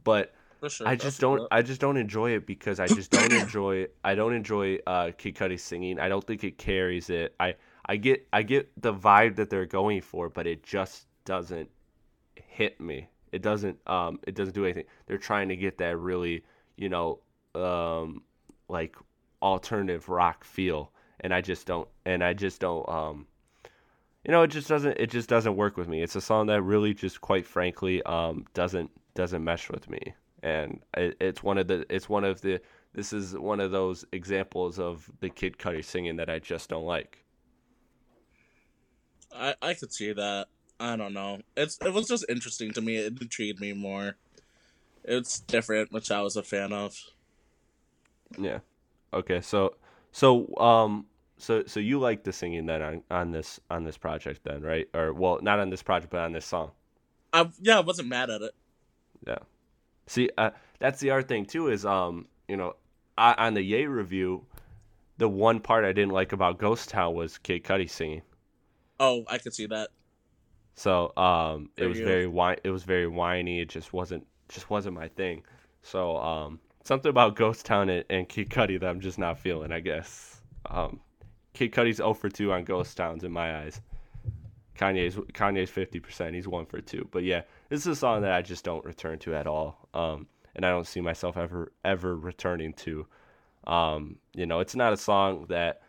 but. 0.04 0.34
Sure, 0.68 0.86
I 0.86 0.94
just 0.94 1.20
don't. 1.20 1.48
I 1.50 1.62
just 1.62 1.80
don't 1.80 1.96
enjoy 1.96 2.32
it 2.32 2.46
because 2.46 2.80
I 2.80 2.86
just 2.86 3.10
don't 3.10 3.32
enjoy. 3.32 3.86
I 4.04 4.14
don't 4.14 4.34
enjoy 4.34 4.78
uh, 4.86 5.10
Kid 5.16 5.34
Cudi 5.34 5.58
singing. 5.58 5.98
I 5.98 6.10
don't 6.10 6.22
think 6.22 6.44
it 6.44 6.58
carries 6.58 7.08
it. 7.08 7.34
I 7.40 7.54
I 7.86 7.96
get 7.96 8.28
I 8.32 8.42
get 8.42 8.70
the 8.80 8.92
vibe 8.92 9.36
that 9.36 9.50
they're 9.50 9.66
going 9.66 10.00
for, 10.00 10.28
but 10.28 10.46
it 10.46 10.62
just 10.62 11.06
doesn't 11.24 11.68
hit 12.36 12.80
me. 12.80 13.08
It 13.32 13.42
doesn't 13.42 13.78
um 13.88 14.20
it 14.26 14.34
doesn't 14.34 14.54
do 14.54 14.64
anything. 14.64 14.84
They're 15.06 15.18
trying 15.18 15.48
to 15.48 15.56
get 15.56 15.78
that 15.78 15.96
really, 15.96 16.44
you 16.76 16.88
know, 16.88 17.20
um 17.54 18.22
like 18.68 18.96
alternative 19.42 20.08
rock 20.08 20.44
feel 20.44 20.92
and 21.20 21.32
I 21.34 21.40
just 21.40 21.66
don't 21.66 21.88
and 22.04 22.22
I 22.22 22.34
just 22.34 22.60
don't 22.60 22.88
um 22.88 23.26
you 24.24 24.30
know, 24.32 24.42
it 24.42 24.48
just 24.48 24.68
doesn't 24.68 24.98
it 24.98 25.10
just 25.10 25.28
doesn't 25.28 25.56
work 25.56 25.76
with 25.76 25.88
me. 25.88 26.02
It's 26.02 26.16
a 26.16 26.20
song 26.20 26.46
that 26.46 26.62
really 26.62 26.94
just 26.94 27.20
quite 27.20 27.46
frankly 27.46 28.02
um 28.02 28.44
doesn't 28.54 28.90
doesn't 29.14 29.42
mesh 29.42 29.70
with 29.70 29.88
me. 29.88 30.14
And 30.42 30.80
it, 30.96 31.16
it's 31.20 31.42
one 31.42 31.58
of 31.58 31.68
the 31.68 31.86
it's 31.92 32.08
one 32.08 32.24
of 32.24 32.40
the 32.40 32.60
this 32.92 33.12
is 33.12 33.36
one 33.36 33.60
of 33.60 33.70
those 33.70 34.04
examples 34.12 34.78
of 34.78 35.10
the 35.20 35.30
Kid 35.30 35.58
Cudi 35.58 35.84
singing 35.84 36.16
that 36.16 36.28
I 36.28 36.38
just 36.38 36.68
don't 36.68 36.84
like. 36.84 37.24
I 39.34 39.54
I 39.62 39.74
could 39.74 39.92
see 39.92 40.12
that. 40.12 40.48
I 40.78 40.96
don't 40.96 41.14
know. 41.14 41.40
It's 41.56 41.78
it 41.84 41.92
was 41.92 42.08
just 42.08 42.24
interesting 42.28 42.72
to 42.72 42.80
me. 42.80 42.96
It 42.96 43.20
intrigued 43.20 43.60
me 43.60 43.72
more. 43.72 44.16
It's 45.04 45.40
different, 45.40 45.92
which 45.92 46.10
I 46.10 46.20
was 46.20 46.36
a 46.36 46.42
fan 46.42 46.72
of. 46.72 46.96
Yeah. 48.38 48.58
Okay. 49.12 49.40
So 49.40 49.76
so 50.12 50.54
um 50.56 51.06
so 51.40 51.64
so 51.66 51.80
you 51.80 51.98
like 51.98 52.24
the 52.24 52.32
singing 52.32 52.66
then 52.66 52.82
on, 52.82 53.02
on 53.10 53.30
this 53.30 53.60
on 53.70 53.84
this 53.84 53.96
project 53.96 54.40
then 54.44 54.62
right 54.62 54.88
or 54.94 55.12
well 55.12 55.38
not 55.42 55.58
on 55.58 55.70
this 55.70 55.82
project 55.82 56.10
but 56.10 56.20
on 56.20 56.32
this 56.32 56.46
song. 56.46 56.70
I 57.32 57.48
yeah 57.60 57.78
I 57.78 57.80
wasn't 57.80 58.08
mad 58.08 58.30
at 58.30 58.42
it. 58.42 58.54
Yeah. 59.26 59.38
See 60.06 60.30
uh, 60.36 60.50
that's 60.78 61.00
the 61.00 61.10
other 61.10 61.22
thing 61.22 61.46
too 61.46 61.68
is 61.68 61.84
um 61.84 62.26
you 62.48 62.56
know 62.56 62.74
I, 63.16 63.34
on 63.46 63.54
the 63.54 63.62
yay 63.62 63.86
review 63.86 64.44
the 65.20 65.28
one 65.28 65.60
part 65.60 65.84
I 65.84 65.92
didn't 65.92 66.12
like 66.12 66.32
about 66.32 66.58
Ghost 66.58 66.88
Town 66.88 67.14
was 67.14 67.36
Kid 67.36 67.62
Cudi 67.62 67.88
singing. 67.88 68.22
Oh, 68.98 69.24
I 69.28 69.38
could 69.38 69.54
see 69.54 69.66
that. 69.66 69.90
So 70.74 71.12
um, 71.16 71.68
it 71.76 71.86
was 71.86 72.00
very 72.00 72.26
whiny. 72.26 72.58
It 72.64 72.70
was 72.70 72.84
very 72.84 73.06
whiny. 73.06 73.60
It 73.60 73.68
just 73.68 73.92
wasn't 73.92 74.26
just 74.48 74.70
wasn't 74.70 74.94
my 74.94 75.08
thing. 75.08 75.42
So 75.82 76.16
um, 76.16 76.58
something 76.84 77.10
about 77.10 77.36
Ghost 77.36 77.66
Town 77.66 77.90
and, 77.90 78.04
and 78.08 78.28
Kid 78.28 78.48
Cudi 78.48 78.80
that 78.80 78.88
I'm 78.88 79.00
just 79.00 79.18
not 79.18 79.38
feeling. 79.38 79.72
I 79.72 79.80
guess. 79.80 80.40
Um, 80.64 81.00
Kid 81.52 81.72
Cudi's 81.72 81.96
0 81.96 82.14
for 82.14 82.28
2 82.28 82.52
on 82.52 82.64
Ghost 82.64 82.96
Towns 82.96 83.24
in 83.24 83.32
my 83.32 83.58
eyes. 83.60 83.80
Kanye's 84.76 85.16
Kanye's 85.34 85.70
50%. 85.70 86.34
He's 86.34 86.48
1 86.48 86.66
for 86.66 86.80
2. 86.80 87.08
But 87.10 87.24
yeah, 87.24 87.42
this 87.68 87.80
is 87.80 87.86
a 87.86 87.96
song 87.96 88.22
that 88.22 88.32
I 88.32 88.42
just 88.42 88.64
don't 88.64 88.84
return 88.84 89.18
to 89.20 89.34
at 89.34 89.46
all. 89.46 89.88
Um, 89.92 90.26
and 90.54 90.64
I 90.64 90.70
don't 90.70 90.86
see 90.86 91.00
myself 91.00 91.36
ever 91.36 91.72
ever 91.84 92.16
returning 92.16 92.72
to. 92.74 93.06
Um, 93.66 94.16
you 94.34 94.46
know, 94.46 94.60
it's 94.60 94.74
not 94.74 94.92
a 94.92 94.96
song 94.96 95.46
that 95.48 95.82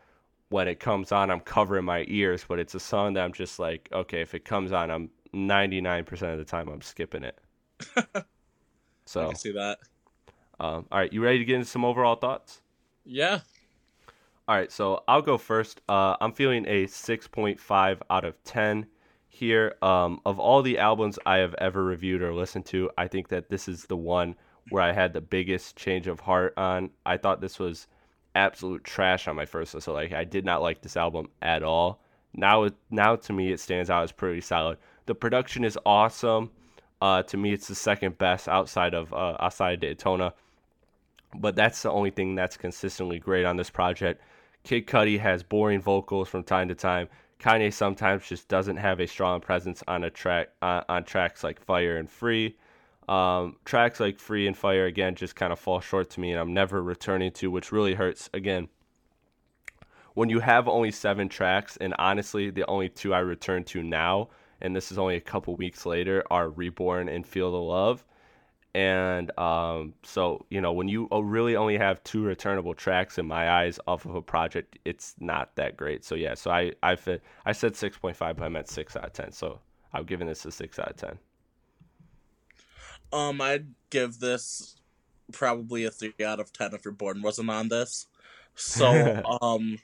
when 0.50 0.67
it 0.67 0.80
comes 0.80 1.12
on, 1.12 1.32
I'm 1.32 1.39
covering 1.39 1.86
my 1.86 2.06
ears, 2.08 2.43
but 2.47 2.60
it's 2.60 2.76
a 2.76 2.80
song 2.80 3.13
that 3.13 3.24
I'm 3.24 3.34
just 3.34 3.58
like, 3.58 3.88
okay, 3.93 4.21
if 4.21 4.36
it 4.36 4.43
comes 4.43 4.74
on, 4.74 4.91
I'm 4.91 5.10
99% 5.34 6.34
of 6.34 6.38
the 6.38 6.43
time 6.45 6.67
I'm 6.67 6.82
skipping 6.82 7.24
it. 7.24 7.39
so 9.06 9.21
I 9.21 9.26
can 9.28 9.36
see 9.36 9.54
that. 9.54 9.80
Um, 10.60 10.86
all 10.91 11.00
right, 11.00 11.12
you 11.12 11.24
ready 11.24 11.39
to 11.39 11.45
get 11.45 11.56
into 11.56 11.67
some 11.67 11.86
overall 11.86 12.15
thoughts? 12.15 12.62
Yeah. 13.06 13.39
All 14.51 14.57
right, 14.57 14.69
so 14.69 15.01
I'll 15.07 15.21
go 15.21 15.37
first. 15.37 15.79
Uh, 15.87 16.17
I'm 16.19 16.33
feeling 16.33 16.65
a 16.67 16.85
6.5 16.85 18.01
out 18.09 18.25
of 18.25 18.43
10 18.43 18.85
here. 19.29 19.75
Um, 19.81 20.19
of 20.25 20.41
all 20.41 20.61
the 20.61 20.77
albums 20.77 21.17
I 21.25 21.37
have 21.37 21.55
ever 21.57 21.81
reviewed 21.81 22.21
or 22.21 22.33
listened 22.33 22.65
to, 22.65 22.91
I 22.97 23.07
think 23.07 23.29
that 23.29 23.47
this 23.47 23.69
is 23.69 23.85
the 23.85 23.95
one 23.95 24.35
where 24.67 24.83
I 24.83 24.91
had 24.91 25.13
the 25.13 25.21
biggest 25.21 25.77
change 25.77 26.07
of 26.07 26.19
heart 26.19 26.53
on. 26.57 26.89
I 27.05 27.15
thought 27.15 27.39
this 27.39 27.59
was 27.59 27.87
absolute 28.35 28.83
trash 28.83 29.25
on 29.29 29.37
my 29.37 29.45
first 29.45 29.73
listen. 29.73 29.93
Like 29.93 30.11
I 30.11 30.25
did 30.25 30.43
not 30.43 30.61
like 30.61 30.81
this 30.81 30.97
album 30.97 31.29
at 31.41 31.63
all. 31.63 32.01
Now, 32.33 32.67
now 32.89 33.15
to 33.15 33.31
me, 33.31 33.53
it 33.53 33.61
stands 33.61 33.89
out 33.89 34.03
as 34.03 34.11
pretty 34.11 34.41
solid. 34.41 34.79
The 35.05 35.15
production 35.15 35.63
is 35.63 35.79
awesome. 35.85 36.51
Uh, 37.01 37.23
to 37.23 37.37
me, 37.37 37.53
it's 37.53 37.69
the 37.69 37.75
second 37.75 38.17
best 38.17 38.49
outside 38.49 38.95
of 38.95 39.13
uh, 39.13 39.37
outside 39.39 39.75
of 39.75 39.79
Daytona. 39.79 40.33
But 41.33 41.55
that's 41.55 41.83
the 41.83 41.89
only 41.89 42.09
thing 42.09 42.35
that's 42.35 42.57
consistently 42.57 43.17
great 43.17 43.45
on 43.45 43.55
this 43.55 43.69
project. 43.69 44.21
Kid 44.63 44.88
Cudi 44.88 45.19
has 45.19 45.43
boring 45.43 45.82
vocals 45.82 46.30
from 46.30 46.43
time 46.43 46.67
to 46.67 46.76
time. 46.76 47.10
Kanye 47.39 47.74
sometimes 47.74 48.28
just 48.28 48.47
doesn't 48.47 48.78
have 48.78 49.00
a 49.00 49.08
strong 49.08 49.41
presence 49.41 49.84
on 49.88 50.04
a 50.04 50.10
track 50.10 50.50
uh, 50.62 50.84
on 50.88 51.04
tracks 51.04 51.43
like 51.43 51.60
Fire 51.60 51.97
and 51.97 52.10
Free. 52.10 52.56
Um, 53.10 53.58
tracks 53.65 54.00
like 54.00 54.19
Free 54.19 54.45
and 54.45 54.56
Fire 54.56 54.86
again 54.86 55.15
just 55.15 55.36
kind 55.36 55.52
of 55.52 55.60
fall 55.60 55.82
short 55.82 56.12
to 56.12 56.19
me, 56.19 56.32
and 56.32 56.39
I'm 56.39 56.54
never 56.54 56.84
returning 56.84 57.32
to, 57.34 57.50
which 57.50 57.71
really 57.71 57.95
hurts. 57.95 58.30
Again, 58.34 58.69
when 60.13 60.30
you 60.30 60.39
have 60.39 60.67
only 60.67 60.91
seven 60.91 61.28
tracks, 61.30 61.78
and 61.78 61.95
honestly, 61.97 62.52
the 62.52 62.65
only 62.67 62.89
two 62.89 63.13
I 63.13 63.19
return 63.19 63.63
to 63.65 63.82
now, 63.82 64.30
and 64.62 64.76
this 64.76 64.91
is 64.91 65.00
only 65.00 65.15
a 65.15 65.21
couple 65.21 65.56
weeks 65.56 65.86
later, 65.86 66.24
are 66.30 66.50
Reborn 66.50 67.10
and 67.10 67.26
Feel 67.26 67.52
the 67.52 67.58
Love. 67.58 68.04
And 68.73 69.38
um, 69.38 69.93
so, 70.03 70.45
you 70.49 70.62
know, 70.62 70.71
when 70.71 70.88
you 70.88 71.07
really 71.12 71.55
only 71.55 71.77
have 71.77 72.01
two 72.03 72.23
returnable 72.23 72.73
tracks 72.73 73.17
in 73.17 73.27
my 73.27 73.49
eyes 73.49 73.79
off 73.86 74.05
of 74.05 74.15
a 74.15 74.21
project, 74.21 74.79
it's 74.86 75.15
not 75.19 75.55
that 75.55 75.75
great. 75.75 76.05
So 76.05 76.15
yeah, 76.15 76.36
so 76.36 76.51
I 76.51 76.71
I 76.81 76.95
fit, 76.95 77.21
I 77.45 77.51
said 77.51 77.75
six 77.75 77.97
point 77.97 78.15
five, 78.15 78.38
but 78.38 78.45
I 78.45 78.49
meant 78.49 78.69
six 78.69 78.95
out 78.95 79.05
of 79.05 79.13
ten. 79.13 79.31
So 79.34 79.60
I'm 79.93 80.05
giving 80.05 80.27
this 80.27 80.45
a 80.45 80.51
six 80.51 80.79
out 80.79 80.91
of 80.91 80.95
ten. 80.95 81.19
Um, 83.13 83.41
I'd 83.41 83.67
give 83.89 84.19
this 84.19 84.77
probably 85.34 85.84
a 85.84 85.91
three 85.91 86.13
out 86.23 86.39
of 86.39 86.53
ten 86.53 86.73
if 86.73 86.86
Reborn 86.86 87.21
wasn't 87.21 87.49
on 87.49 87.67
this. 87.67 88.07
So, 88.55 89.21
um, 89.41 89.79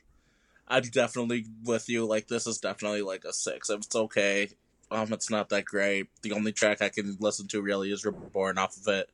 I'm 0.68 0.84
definitely 0.84 1.46
with 1.64 1.90
you. 1.90 2.06
Like, 2.06 2.28
this 2.28 2.48
is 2.48 2.60
definitely 2.60 3.02
like 3.02 3.26
a 3.26 3.34
six. 3.34 3.70
It's 3.70 3.96
okay. 3.96 4.50
Um, 4.90 5.12
it's 5.12 5.30
not 5.30 5.50
that 5.50 5.66
great. 5.66 6.08
The 6.22 6.32
only 6.34 6.52
track 6.52 6.82
I 6.82 6.90
can 6.90 7.18
listen 7.20 7.48
to 7.50 7.62
really 7.62 7.92
is 7.92 8.06
Reborn 8.06 8.58
off 8.58 8.78
of 8.78 8.88
it, 8.88 9.10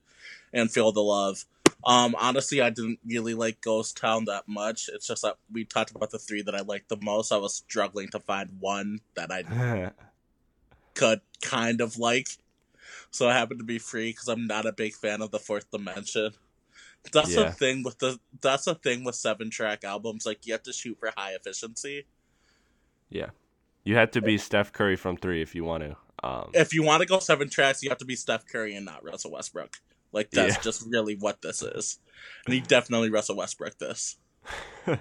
and 0.53 0.71
Feel 0.71 0.91
the 0.91 1.01
Love. 1.01 1.45
Um, 1.85 2.15
honestly, 2.17 2.61
I 2.61 2.69
didn't 2.69 2.99
really 3.05 3.33
like 3.33 3.59
Ghost 3.59 3.97
Town 3.97 4.25
that 4.25 4.47
much. 4.47 4.89
It's 4.93 5.07
just 5.07 5.23
that 5.23 5.37
we 5.51 5.65
talked 5.65 5.91
about 5.91 6.11
the 6.11 6.19
three 6.19 6.41
that 6.43 6.55
I 6.55 6.61
liked 6.61 6.89
the 6.89 6.97
most. 7.01 7.31
I 7.31 7.37
was 7.37 7.55
struggling 7.55 8.09
to 8.09 8.19
find 8.19 8.57
one 8.59 9.01
that 9.15 9.31
I 9.31 9.91
could 10.93 11.21
kind 11.41 11.81
of 11.81 11.97
like 11.97 12.29
so 13.13 13.29
I 13.29 13.33
happened 13.33 13.59
to 13.59 13.65
be 13.65 13.77
free 13.77 14.09
because 14.09 14.27
I'm 14.27 14.47
not 14.47 14.65
a 14.65 14.73
big 14.73 14.95
fan 14.95 15.21
of 15.21 15.29
the 15.29 15.37
fourth 15.37 15.69
dimension. 15.69 16.31
That's 17.11 17.35
yeah. 17.35 17.43
the 17.43 17.51
thing 17.51 17.83
with 17.83 17.99
the 17.99 18.19
that's 18.41 18.65
the 18.65 18.75
thing 18.75 19.03
with 19.03 19.15
seven 19.15 19.51
track 19.51 19.83
albums. 19.83 20.25
Like 20.25 20.47
you 20.47 20.53
have 20.53 20.63
to 20.63 20.73
shoot 20.73 20.97
for 20.99 21.11
high 21.15 21.33
efficiency. 21.33 22.05
Yeah, 23.09 23.29
you 23.83 23.95
have 23.95 24.11
to 24.11 24.21
be 24.21 24.37
Steph 24.37 24.71
Curry 24.71 24.95
from 24.95 25.17
three 25.17 25.41
if 25.41 25.55
you 25.55 25.63
want 25.63 25.83
to. 25.83 25.95
Um, 26.23 26.51
if 26.53 26.73
you 26.73 26.83
want 26.83 27.01
to 27.01 27.07
go 27.07 27.19
seven 27.19 27.49
tracks, 27.49 27.83
you 27.83 27.89
have 27.89 27.97
to 27.97 28.05
be 28.05 28.15
Steph 28.15 28.47
Curry 28.47 28.75
and 28.75 28.85
not 28.85 29.03
Russell 29.03 29.31
Westbrook. 29.31 29.77
Like 30.11 30.31
that's 30.31 30.55
yeah. 30.55 30.61
just 30.61 30.85
really 30.87 31.15
what 31.15 31.41
this 31.41 31.61
is, 31.61 31.99
and 32.45 32.53
he 32.53 32.61
definitely 32.61 33.09
Russell 33.09 33.35
Westbrook 33.35 33.77
this. 33.79 34.17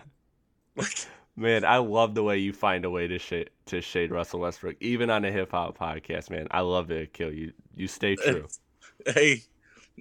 Man, 1.36 1.64
I 1.64 1.78
love 1.78 2.14
the 2.14 2.22
way 2.22 2.38
you 2.38 2.52
find 2.52 2.84
a 2.84 2.90
way 2.90 3.08
to 3.08 3.18
shade 3.18 3.50
to 3.66 3.80
shade 3.80 4.10
Russell 4.10 4.40
Westbrook, 4.40 4.76
even 4.80 5.10
on 5.10 5.24
a 5.24 5.30
hip 5.30 5.50
hop 5.50 5.78
podcast. 5.78 6.30
Man, 6.30 6.46
I 6.50 6.60
love 6.60 6.90
it. 6.90 7.12
Kill 7.12 7.32
you. 7.32 7.52
You 7.74 7.88
stay 7.88 8.16
true. 8.16 8.48
Hey, 9.06 9.42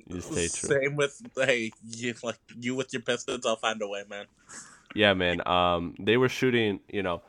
you 0.07 0.21
stay 0.21 0.47
true. 0.47 0.69
Same 0.69 0.95
with 0.95 1.21
hey, 1.35 1.71
you 1.89 2.13
like 2.21 2.37
you 2.59 2.75
with 2.75 2.93
your 2.93 3.01
Pistons. 3.01 3.45
I'll 3.45 3.55
find 3.55 3.81
a 3.81 3.87
way, 3.87 4.03
man. 4.09 4.25
Yeah, 4.93 5.13
man. 5.13 5.45
Um, 5.47 5.95
they 5.99 6.17
were 6.17 6.29
shooting. 6.29 6.81
You 6.89 7.03
know, 7.03 7.21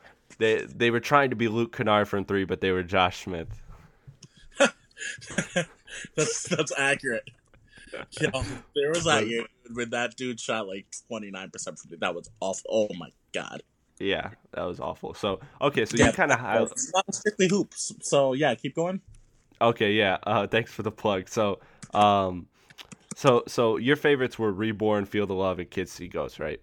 they 0.42 0.64
they 0.64 0.90
were 0.90 1.00
trying 1.00 1.31
to 1.31 1.37
be 1.37 1.48
Luke 1.48 1.76
Kennard 1.76 2.09
from 2.09 2.24
three, 2.24 2.44
but 2.44 2.61
they 2.61 2.72
were 2.72 2.83
Josh 2.83 3.24
Smith. 3.24 3.48
that's 6.16 6.42
that's 6.48 6.72
accurate. 6.76 7.28
Yo, 8.20 8.31
there 8.74 8.90
was 8.90 9.05
that 9.05 9.26
year 9.26 9.46
when 9.72 9.90
that 9.90 10.16
dude 10.16 10.40
shot 10.40 10.66
like 10.66 10.87
twenty 11.09 11.31
nine 11.31 11.50
percent 11.50 11.78
from. 11.78 11.96
That 12.00 12.14
was 12.14 12.28
awful. 12.40 12.64
Oh 12.70 12.94
my 12.98 13.11
god. 13.33 13.62
Yeah, 13.98 14.31
that 14.52 14.64
was 14.64 14.81
awful. 14.81 15.14
So 15.14 15.40
okay, 15.61 15.85
so 15.85 15.96
Yeah, 15.96 16.07
you 16.07 16.12
kind 16.12 16.33
of 16.33 16.40
it's 16.72 16.92
not 16.92 17.14
strictly 17.14 17.48
hoops. 17.48 17.92
So 18.00 18.33
yeah, 18.33 18.55
keep 18.55 18.74
going. 18.74 19.00
Okay, 19.61 19.92
yeah. 19.92 20.18
Uh, 20.24 20.46
thanks 20.48 20.72
for 20.72 20.83
the 20.83 20.90
plug. 20.90 21.28
So, 21.28 21.61
um, 21.94 22.48
so 23.14 23.44
so 23.46 23.76
your 23.76 23.94
favorites 23.94 24.38
were 24.38 24.50
Reborn, 24.50 25.05
Feel 25.05 25.26
the 25.26 25.35
Love, 25.35 25.61
and 25.61 25.70
Kids 25.70 25.92
See 25.92 26.09
Ghosts, 26.09 26.40
right? 26.40 26.61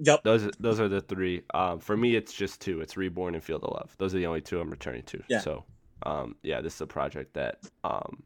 Yep. 0.00 0.22
Those 0.22 0.50
those 0.60 0.80
are 0.80 0.88
the 0.88 1.00
three. 1.00 1.42
Um, 1.54 1.80
for 1.80 1.96
me, 1.96 2.14
it's 2.14 2.32
just 2.32 2.60
two. 2.60 2.80
It's 2.80 2.96
Reborn 2.96 3.34
and 3.34 3.42
Feel 3.42 3.58
the 3.58 3.68
Love. 3.68 3.94
Those 3.98 4.14
are 4.14 4.18
the 4.18 4.26
only 4.26 4.40
two 4.40 4.60
I'm 4.60 4.70
returning 4.70 5.02
to. 5.04 5.22
Yeah. 5.28 5.40
So, 5.40 5.64
um, 6.04 6.36
yeah, 6.42 6.60
this 6.60 6.74
is 6.74 6.80
a 6.80 6.86
project 6.86 7.34
that 7.34 7.58
um, 7.82 8.22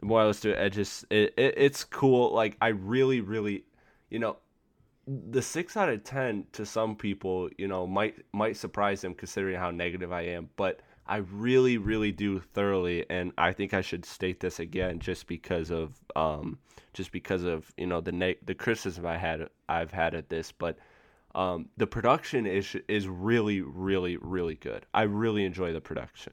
the 0.00 0.06
more 0.06 0.20
I 0.20 0.26
listen 0.26 0.52
to 0.52 0.60
it, 0.60 0.66
it 0.66 0.70
just 0.70 1.04
it, 1.10 1.34
it 1.36 1.54
it's 1.56 1.84
cool. 1.84 2.32
Like 2.32 2.56
I 2.60 2.68
really, 2.68 3.20
really, 3.20 3.64
you 4.10 4.18
know, 4.18 4.36
the 5.06 5.42
six 5.42 5.76
out 5.76 5.88
of 5.88 6.04
ten 6.04 6.46
to 6.52 6.64
some 6.64 6.94
people, 6.94 7.48
you 7.58 7.66
know, 7.66 7.86
might 7.86 8.16
might 8.32 8.56
surprise 8.56 9.00
them 9.00 9.14
considering 9.14 9.58
how 9.58 9.70
negative 9.70 10.12
I 10.12 10.22
am, 10.22 10.48
but 10.56 10.80
I 11.08 11.18
really, 11.18 11.78
really 11.78 12.12
do 12.12 12.38
thoroughly, 12.38 13.06
and 13.08 13.32
I 13.38 13.52
think 13.52 13.72
I 13.72 13.80
should 13.80 14.04
state 14.04 14.40
this 14.40 14.60
again, 14.60 14.98
just 14.98 15.26
because 15.26 15.70
of, 15.70 15.94
um, 16.14 16.58
just 16.92 17.12
because 17.12 17.44
of 17.44 17.72
you 17.76 17.86
know 17.86 18.00
the 18.00 18.12
ne- 18.12 18.38
the 18.44 18.54
criticism 18.54 19.06
I 19.06 19.16
had 19.16 19.48
I've 19.68 19.90
had 19.90 20.14
at 20.14 20.28
this, 20.28 20.52
but 20.52 20.78
um, 21.34 21.68
the 21.76 21.86
production 21.86 22.46
is 22.46 22.76
is 22.88 23.08
really, 23.08 23.62
really, 23.62 24.16
really 24.18 24.56
good. 24.56 24.86
I 24.92 25.02
really 25.02 25.44
enjoy 25.44 25.72
the 25.72 25.80
production. 25.80 26.32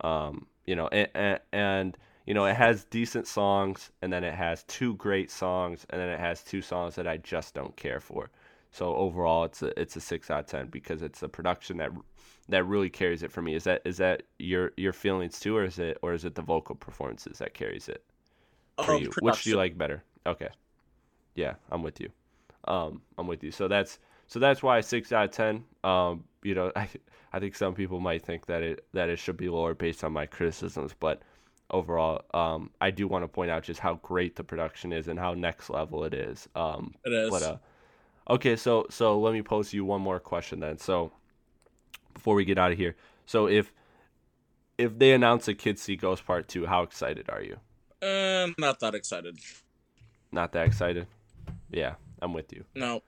Um, 0.00 0.46
you 0.66 0.76
know, 0.76 0.88
and, 0.88 1.08
and, 1.14 1.40
and 1.52 1.98
you 2.26 2.34
know 2.34 2.44
it 2.44 2.56
has 2.56 2.84
decent 2.84 3.26
songs, 3.26 3.90
and 4.02 4.12
then 4.12 4.22
it 4.22 4.34
has 4.34 4.64
two 4.64 4.94
great 4.96 5.30
songs, 5.30 5.86
and 5.90 6.00
then 6.00 6.08
it 6.10 6.20
has 6.20 6.42
two 6.42 6.60
songs 6.60 6.94
that 6.96 7.08
I 7.08 7.16
just 7.16 7.54
don't 7.54 7.74
care 7.76 8.00
for. 8.00 8.30
So 8.70 8.94
overall, 8.94 9.44
it's 9.44 9.62
a 9.62 9.80
it's 9.80 9.96
a 9.96 10.00
six 10.00 10.30
out 10.30 10.40
of 10.40 10.46
ten 10.46 10.66
because 10.66 11.00
it's 11.00 11.20
the 11.20 11.28
production 11.28 11.78
that 11.78 11.90
that 12.48 12.64
really 12.64 12.90
carries 12.90 13.22
it 13.22 13.32
for 13.32 13.42
me. 13.42 13.54
Is 13.54 13.64
that 13.64 13.82
is 13.84 13.98
that 13.98 14.22
your 14.38 14.72
your 14.76 14.92
feelings 14.92 15.40
too, 15.40 15.56
or 15.56 15.64
is 15.64 15.78
it 15.78 15.98
or 16.02 16.14
is 16.14 16.24
it 16.24 16.34
the 16.34 16.42
vocal 16.42 16.74
performances 16.76 17.38
that 17.38 17.54
carries 17.54 17.88
it 17.88 18.04
for 18.78 18.92
Oh, 18.92 18.94
you? 18.94 19.14
Which 19.20 19.44
do 19.44 19.50
you 19.50 19.56
like 19.56 19.78
better? 19.78 20.04
Okay, 20.26 20.48
yeah, 21.34 21.54
I'm 21.70 21.82
with 21.82 22.00
you. 22.00 22.10
Um, 22.66 23.02
I'm 23.18 23.26
with 23.26 23.42
you. 23.44 23.50
So 23.50 23.68
that's 23.68 23.98
so 24.26 24.38
that's 24.38 24.62
why 24.62 24.80
six 24.80 25.12
out 25.12 25.26
of 25.26 25.30
ten. 25.32 25.64
Um, 25.84 26.24
you 26.42 26.54
know, 26.54 26.72
I 26.76 26.88
I 27.32 27.38
think 27.40 27.54
some 27.54 27.74
people 27.74 28.00
might 28.00 28.22
think 28.22 28.46
that 28.46 28.62
it 28.62 28.86
that 28.92 29.08
it 29.08 29.18
should 29.18 29.36
be 29.36 29.48
lower 29.48 29.74
based 29.74 30.04
on 30.04 30.12
my 30.12 30.26
criticisms, 30.26 30.94
but 30.98 31.22
overall, 31.70 32.22
um, 32.34 32.70
I 32.80 32.90
do 32.90 33.08
want 33.08 33.24
to 33.24 33.28
point 33.28 33.50
out 33.50 33.62
just 33.64 33.80
how 33.80 33.94
great 33.96 34.36
the 34.36 34.44
production 34.44 34.92
is 34.92 35.08
and 35.08 35.18
how 35.18 35.34
next 35.34 35.70
level 35.70 36.04
it 36.04 36.14
is. 36.14 36.48
Um, 36.54 36.94
It 37.04 37.12
is. 37.12 37.28
but 37.28 37.42
uh, 37.42 37.56
okay, 38.30 38.56
so 38.56 38.86
so 38.90 39.18
let 39.20 39.32
me 39.32 39.42
pose 39.42 39.72
you 39.72 39.84
one 39.84 40.00
more 40.02 40.20
question 40.20 40.60
then. 40.60 40.78
So 40.78 41.12
before 42.18 42.34
we 42.34 42.44
get 42.44 42.58
out 42.58 42.72
of 42.72 42.78
here, 42.78 42.96
so 43.26 43.46
if 43.46 43.72
if 44.76 44.98
they 44.98 45.12
announce 45.12 45.48
a 45.48 45.54
Kids 45.54 45.82
See 45.82 45.96
Ghost 45.96 46.26
Part 46.26 46.48
Two, 46.48 46.66
how 46.66 46.82
excited 46.82 47.30
are 47.30 47.42
you? 47.42 47.56
Uh, 48.06 48.48
not 48.58 48.80
that 48.80 48.94
excited. 48.94 49.38
Not 50.30 50.52
that 50.52 50.66
excited. 50.66 51.06
Yeah, 51.70 51.94
I'm 52.20 52.32
with 52.32 52.52
you. 52.52 52.64
No, 52.74 53.02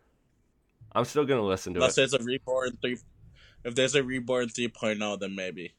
I'm 0.92 1.04
still 1.04 1.24
gonna 1.24 1.44
listen 1.44 1.74
to 1.74 1.80
unless 1.80 1.92
it. 1.92 2.10
there's 2.10 2.14
a 2.14 2.24
reborn 2.24 2.78
three. 2.80 2.96
If 3.64 3.74
there's 3.74 3.94
a 3.94 4.02
reborn 4.02 4.48
3.0, 4.48 5.20
then 5.20 5.34
maybe. 5.34 5.74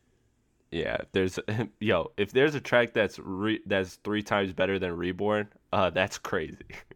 Yeah, 0.71 0.97
if 1.01 1.11
there's 1.11 1.39
yo, 1.79 2.11
if 2.17 2.31
there's 2.31 2.55
a 2.55 2.61
track 2.61 2.93
that's 2.93 3.19
re, 3.19 3.59
that's 3.65 3.95
three 3.95 4.23
times 4.23 4.53
better 4.53 4.79
than 4.79 4.95
Reborn, 4.95 5.49
uh, 5.73 5.89
that's 5.89 6.17
crazy. 6.17 6.57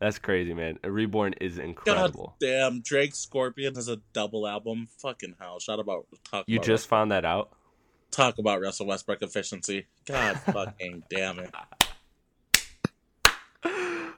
that's 0.00 0.18
crazy, 0.18 0.54
man. 0.54 0.78
Reborn 0.82 1.34
is 1.42 1.58
incredible. 1.58 2.36
God 2.40 2.46
damn, 2.46 2.80
Drake 2.80 3.14
Scorpion 3.14 3.74
has 3.74 3.88
a 3.88 3.98
double 4.14 4.48
album. 4.48 4.88
Fucking 4.98 5.34
hell! 5.38 5.58
Shout 5.60 5.78
about 5.78 6.06
talk. 6.30 6.46
You 6.48 6.56
about 6.56 6.66
just 6.66 6.88
found 6.88 7.12
that 7.12 7.26
out. 7.26 7.52
talk 8.10 8.38
about 8.38 8.62
Russell 8.62 8.86
Westbrook 8.86 9.20
efficiency. 9.20 9.86
God 10.06 10.40
fucking 10.46 11.04
damn 11.10 11.38
it! 11.40 11.54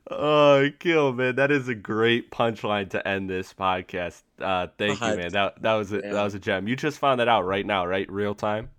Oh, 0.08 0.68
kill, 0.78 1.12
man! 1.14 1.34
That 1.34 1.50
is 1.50 1.66
a 1.66 1.74
great 1.74 2.30
punchline 2.30 2.90
to 2.90 3.06
end 3.06 3.28
this 3.28 3.52
podcast. 3.52 4.22
Uh, 4.40 4.68
thank 4.78 5.00
you, 5.00 5.16
man. 5.16 5.32
That 5.32 5.62
that 5.62 5.74
was 5.74 5.92
a, 5.92 6.00
that 6.00 6.22
was 6.22 6.34
a 6.34 6.38
gem. 6.38 6.68
You 6.68 6.76
just 6.76 6.98
found 6.98 7.18
that 7.18 7.28
out 7.28 7.44
right 7.44 7.66
now, 7.66 7.86
right? 7.86 8.10
Real 8.10 8.36
time. 8.36 8.70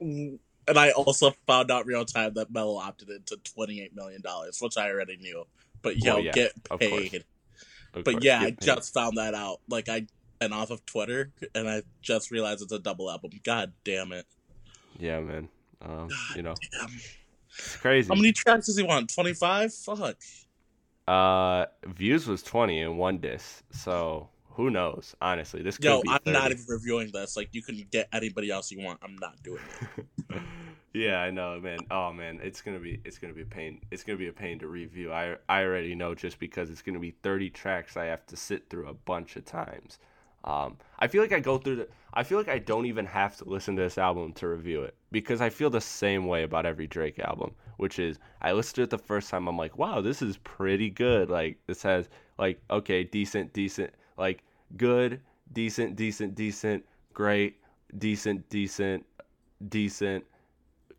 And 0.00 0.38
I 0.78 0.90
also 0.90 1.32
found 1.46 1.70
out 1.70 1.86
real 1.86 2.04
time 2.04 2.34
that 2.34 2.50
Melo 2.52 2.76
opted 2.76 3.08
into 3.08 3.38
28 3.54 3.94
million 3.96 4.20
dollars, 4.20 4.58
which 4.60 4.76
I 4.76 4.90
already 4.90 5.16
knew. 5.16 5.46
But 5.82 6.02
yo, 6.02 6.16
Well, 6.16 6.24
yeah, 6.24 6.32
get 6.32 6.52
paid. 6.78 7.24
Of 7.94 8.04
But 8.04 8.22
yeah, 8.22 8.40
I 8.40 8.50
just 8.50 8.94
found 8.94 9.16
that 9.16 9.34
out. 9.34 9.60
Like 9.68 9.88
I 9.88 10.06
went 10.40 10.52
off 10.52 10.70
of 10.70 10.84
Twitter, 10.86 11.32
and 11.54 11.68
I 11.68 11.82
just 12.02 12.30
realized 12.30 12.62
it's 12.62 12.72
a 12.72 12.78
double 12.78 13.10
album. 13.10 13.30
God 13.44 13.72
damn 13.84 14.12
it! 14.12 14.26
yeah, 14.98 15.20
man. 15.20 15.48
Um, 15.82 16.08
you 16.36 16.42
know, 16.42 16.54
Damn. 16.72 17.00
it's 17.58 17.76
crazy. 17.76 18.08
How 18.08 18.14
many 18.14 18.32
tracks 18.32 18.66
does 18.66 18.76
he 18.76 18.82
want? 18.82 19.12
25? 19.12 19.72
Fuck. 19.72 20.16
Uh, 21.08 21.66
views 21.86 22.26
was 22.26 22.42
twenty 22.42 22.80
in 22.80 22.96
one 22.96 23.18
disc, 23.18 23.64
so 23.72 24.28
who 24.50 24.70
knows? 24.70 25.16
Honestly, 25.22 25.62
this 25.62 25.78
could 25.78 25.86
Yo. 25.86 26.02
I'm 26.06 26.18
30. 26.24 26.32
not 26.32 26.50
even 26.50 26.64
reviewing 26.68 27.10
this. 27.12 27.36
Like, 27.36 27.48
you 27.52 27.62
can 27.62 27.84
get 27.90 28.08
anybody 28.12 28.50
else 28.50 28.70
you 28.70 28.84
want. 28.84 29.00
I'm 29.02 29.16
not 29.16 29.42
doing 29.42 29.62
it. 30.30 30.42
yeah, 30.92 31.20
I 31.20 31.30
know, 31.30 31.60
man. 31.60 31.78
Oh 31.90 32.12
man, 32.12 32.40
it's 32.42 32.60
gonna 32.60 32.80
be 32.80 33.00
it's 33.04 33.18
gonna 33.18 33.32
be 33.32 33.42
a 33.42 33.46
pain. 33.46 33.80
It's 33.90 34.02
gonna 34.02 34.18
be 34.18 34.28
a 34.28 34.32
pain 34.32 34.58
to 34.58 34.66
review. 34.66 35.12
I 35.12 35.36
I 35.48 35.62
already 35.62 35.94
know 35.94 36.14
just 36.14 36.38
because 36.38 36.70
it's 36.70 36.82
gonna 36.82 36.98
be 36.98 37.12
30 37.22 37.50
tracks 37.50 37.96
I 37.96 38.06
have 38.06 38.26
to 38.26 38.36
sit 38.36 38.68
through 38.68 38.88
a 38.88 38.94
bunch 38.94 39.36
of 39.36 39.44
times. 39.44 39.98
Um, 40.44 40.78
I 40.98 41.06
feel 41.06 41.22
like 41.22 41.32
I 41.32 41.40
go 41.40 41.58
through 41.58 41.76
the. 41.76 41.88
I 42.12 42.22
feel 42.24 42.38
like 42.38 42.48
I 42.48 42.58
don't 42.58 42.86
even 42.86 43.06
have 43.06 43.36
to 43.38 43.44
listen 43.44 43.76
to 43.76 43.82
this 43.82 43.98
album 43.98 44.32
to 44.34 44.48
review 44.48 44.82
it 44.82 44.94
because 45.12 45.40
I 45.40 45.50
feel 45.50 45.70
the 45.70 45.80
same 45.80 46.26
way 46.26 46.42
about 46.42 46.66
every 46.66 46.86
Drake 46.86 47.18
album, 47.20 47.54
which 47.76 47.98
is 47.98 48.18
I 48.40 48.52
listened 48.52 48.76
to 48.76 48.82
it 48.82 48.90
the 48.90 48.98
first 48.98 49.30
time. 49.30 49.46
I'm 49.48 49.56
like, 49.58 49.78
wow, 49.78 50.00
this 50.00 50.22
is 50.22 50.38
pretty 50.38 50.90
good. 50.90 51.30
Like 51.30 51.58
this 51.66 51.82
has 51.82 52.08
like 52.38 52.60
okay, 52.70 53.04
decent, 53.04 53.52
decent, 53.52 53.92
like 54.16 54.42
good, 54.76 55.20
decent, 55.52 55.94
decent, 55.94 56.34
decent, 56.34 56.84
great, 57.12 57.58
decent, 57.98 58.48
decent, 58.48 59.04
decent, 59.68 60.24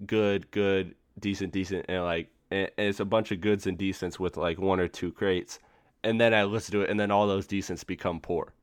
good, 0.05 0.49
good, 0.51 0.95
decent, 1.19 1.51
decent, 1.53 1.85
and 1.89 2.03
like 2.03 2.29
and 2.49 2.69
and 2.77 2.87
it's 2.87 2.99
a 2.99 3.05
bunch 3.05 3.31
of 3.31 3.41
goods 3.41 3.67
and 3.67 3.77
decents 3.77 4.19
with 4.19 4.37
like 4.37 4.59
one 4.59 4.79
or 4.79 4.87
two 4.87 5.11
crates. 5.11 5.59
and 6.03 6.19
then 6.19 6.33
I 6.33 6.43
listen 6.45 6.71
to 6.73 6.81
it, 6.81 6.89
and 6.89 6.99
then 6.99 7.11
all 7.11 7.27
those 7.27 7.45
decents 7.47 7.83
become 7.83 8.19
poor. 8.19 8.53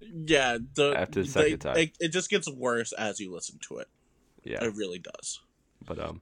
Yeah, 0.00 0.58
the, 0.74 0.94
After 0.96 1.22
the 1.22 1.28
they- 1.28 1.42
second 1.42 1.58
time. 1.60 1.76
It, 1.76 1.96
it 2.00 2.08
just 2.08 2.30
gets 2.30 2.50
worse 2.50 2.92
as 2.92 3.20
you 3.20 3.32
listen 3.32 3.58
to 3.68 3.78
it. 3.78 3.88
Yeah, 4.44 4.64
It 4.64 4.74
really 4.76 4.98
does. 4.98 5.40
but 5.86 5.98
um, 5.98 6.20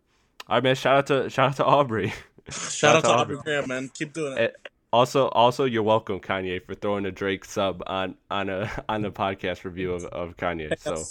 all 0.49 0.57
right, 0.57 0.62
man. 0.64 0.75
Shout 0.75 0.97
out 0.97 1.07
to 1.09 1.31
shout 1.31 1.51
out 1.51 1.57
to 1.57 1.64
Aubrey. 1.64 2.12
Shout 2.51 2.97
out 2.97 3.05
to 3.05 3.11
Aubrey. 3.11 3.37
Graham, 3.42 3.69
man. 3.69 3.90
Keep 3.92 4.12
doing 4.14 4.38
it. 4.38 4.55
Eh, 4.64 4.69
Also, 4.92 5.29
also, 5.29 5.64
you're 5.64 5.83
welcome, 5.83 6.21
Kanye, 6.21 6.64
for 6.64 6.75
throwing 6.75 7.05
a 7.07 7.11
Drake 7.11 7.45
sub 7.45 7.83
on 7.87 8.16
on 8.31 8.49
a 8.49 8.71
on 8.88 9.05
a 9.05 9.11
podcast 9.11 9.64
review 9.64 9.92
of, 9.92 10.05
of 10.07 10.37
Kanye. 10.37 10.79
So 10.79 11.03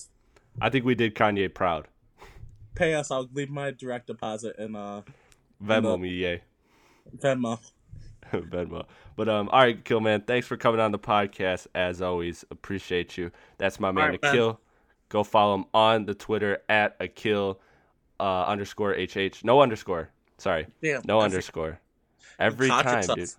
I 0.61 0.69
think 0.69 0.85
we 0.85 0.95
did 0.95 1.13
Kanye 1.15 1.53
proud. 1.53 1.87
Pay 2.75 2.93
us. 2.93 3.09
I'll 3.11 3.29
leave 3.33 3.49
my 3.49 3.71
direct 3.71 4.07
deposit 4.07 4.55
in 4.57 4.75
uh, 4.75 5.01
Venmo 5.63 5.83
No. 5.83 5.97
me, 5.97 6.09
yay. 6.09 6.41
Venmo. 7.17 7.59
Venmo. 8.33 8.85
But 9.15 9.29
um, 9.29 9.49
all 9.49 9.59
right, 9.61 9.83
Kill 9.83 10.01
Man, 10.01 10.21
thanks 10.21 10.45
for 10.47 10.57
coming 10.57 10.79
on 10.81 10.91
the 10.91 10.99
podcast. 10.99 11.67
As 11.73 12.01
always, 12.01 12.43
appreciate 12.51 13.17
you. 13.17 13.31
That's 13.57 13.79
my 13.79 13.91
man, 13.91 14.09
right. 14.11 14.19
Akil. 14.23 14.59
Go 15.09 15.23
follow 15.23 15.55
him 15.55 15.65
on 15.73 16.05
the 16.05 16.13
Twitter 16.15 16.59
at 16.67 16.95
Akil 16.99 17.61
uh, 18.19 18.43
underscore 18.45 18.93
HH. 18.93 19.43
No 19.43 19.61
underscore. 19.61 20.09
Sorry, 20.37 20.67
Damn. 20.81 21.01
no 21.05 21.21
underscore. 21.21 21.79
Every 22.39 22.67
time, 22.67 22.97
yourself. 22.97 23.17
dude. 23.19 23.29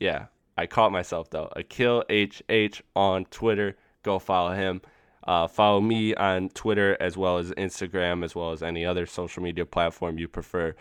Yeah, 0.00 0.26
I 0.56 0.66
caught 0.66 0.92
myself 0.92 1.28
though. 1.28 1.52
Akil 1.56 2.04
HH 2.10 2.80
on 2.96 3.26
Twitter. 3.26 3.76
Go 4.02 4.18
follow 4.18 4.54
him. 4.54 4.80
Uh, 5.24 5.46
follow 5.46 5.80
me 5.80 6.14
on 6.14 6.48
Twitter 6.50 6.96
as 7.00 7.16
well 7.16 7.38
as 7.38 7.50
Instagram, 7.52 8.24
as 8.24 8.34
well 8.34 8.52
as 8.52 8.62
any 8.62 8.84
other 8.84 9.06
social 9.06 9.42
media 9.42 9.64
platform 9.64 10.18
you 10.18 10.28
prefer. 10.28 10.74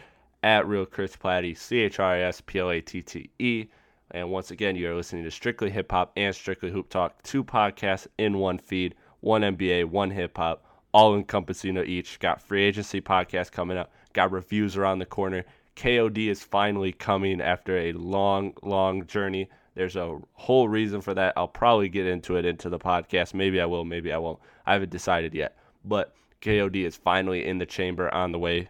At 0.43 0.67
Real 0.67 0.85
Chris 0.85 1.15
Platte, 1.15 1.55
C 1.55 1.79
H 1.81 1.99
R 1.99 2.13
I 2.13 2.21
S 2.21 2.41
P 2.41 2.59
L 2.59 2.71
A 2.71 2.81
T 2.81 3.01
T 3.01 3.29
E. 3.37 3.67
And 4.09 4.29
once 4.29 4.51
again, 4.51 4.75
you 4.75 4.89
are 4.89 4.95
listening 4.95 5.23
to 5.23 5.31
Strictly 5.31 5.69
Hip 5.69 5.91
Hop 5.91 6.11
and 6.17 6.35
Strictly 6.35 6.71
Hoop 6.71 6.89
Talk, 6.89 7.21
two 7.23 7.43
podcasts 7.43 8.07
in 8.17 8.39
one 8.39 8.57
feed, 8.57 8.95
one 9.21 9.41
NBA, 9.41 9.85
one 9.85 10.11
hip 10.11 10.35
hop, 10.35 10.65
all 10.93 11.15
encompassing 11.15 11.77
of 11.77 11.85
each. 11.85 12.19
Got 12.19 12.41
free 12.41 12.63
agency 12.63 12.99
podcast 12.99 13.51
coming 13.51 13.77
up, 13.77 13.91
got 14.13 14.31
reviews 14.31 14.75
around 14.75 14.99
the 14.99 15.05
corner. 15.05 15.45
KOD 15.75 16.29
is 16.29 16.43
finally 16.43 16.91
coming 16.91 17.39
after 17.39 17.77
a 17.77 17.93
long, 17.93 18.53
long 18.63 19.05
journey. 19.07 19.49
There's 19.73 19.95
a 19.95 20.19
whole 20.33 20.67
reason 20.67 21.01
for 21.01 21.13
that. 21.13 21.33
I'll 21.37 21.47
probably 21.47 21.89
get 21.89 22.05
into 22.05 22.35
it 22.35 22.45
into 22.45 22.69
the 22.69 22.79
podcast. 22.79 23.33
Maybe 23.33 23.61
I 23.61 23.65
will, 23.65 23.85
maybe 23.85 24.11
I 24.11 24.17
won't. 24.17 24.39
I 24.65 24.73
haven't 24.73 24.91
decided 24.91 25.33
yet. 25.33 25.57
But 25.85 26.13
KOD 26.41 26.85
is 26.85 26.97
finally 26.97 27.45
in 27.45 27.57
the 27.57 27.65
chamber 27.65 28.13
on 28.13 28.31
the 28.31 28.39
way 28.39 28.69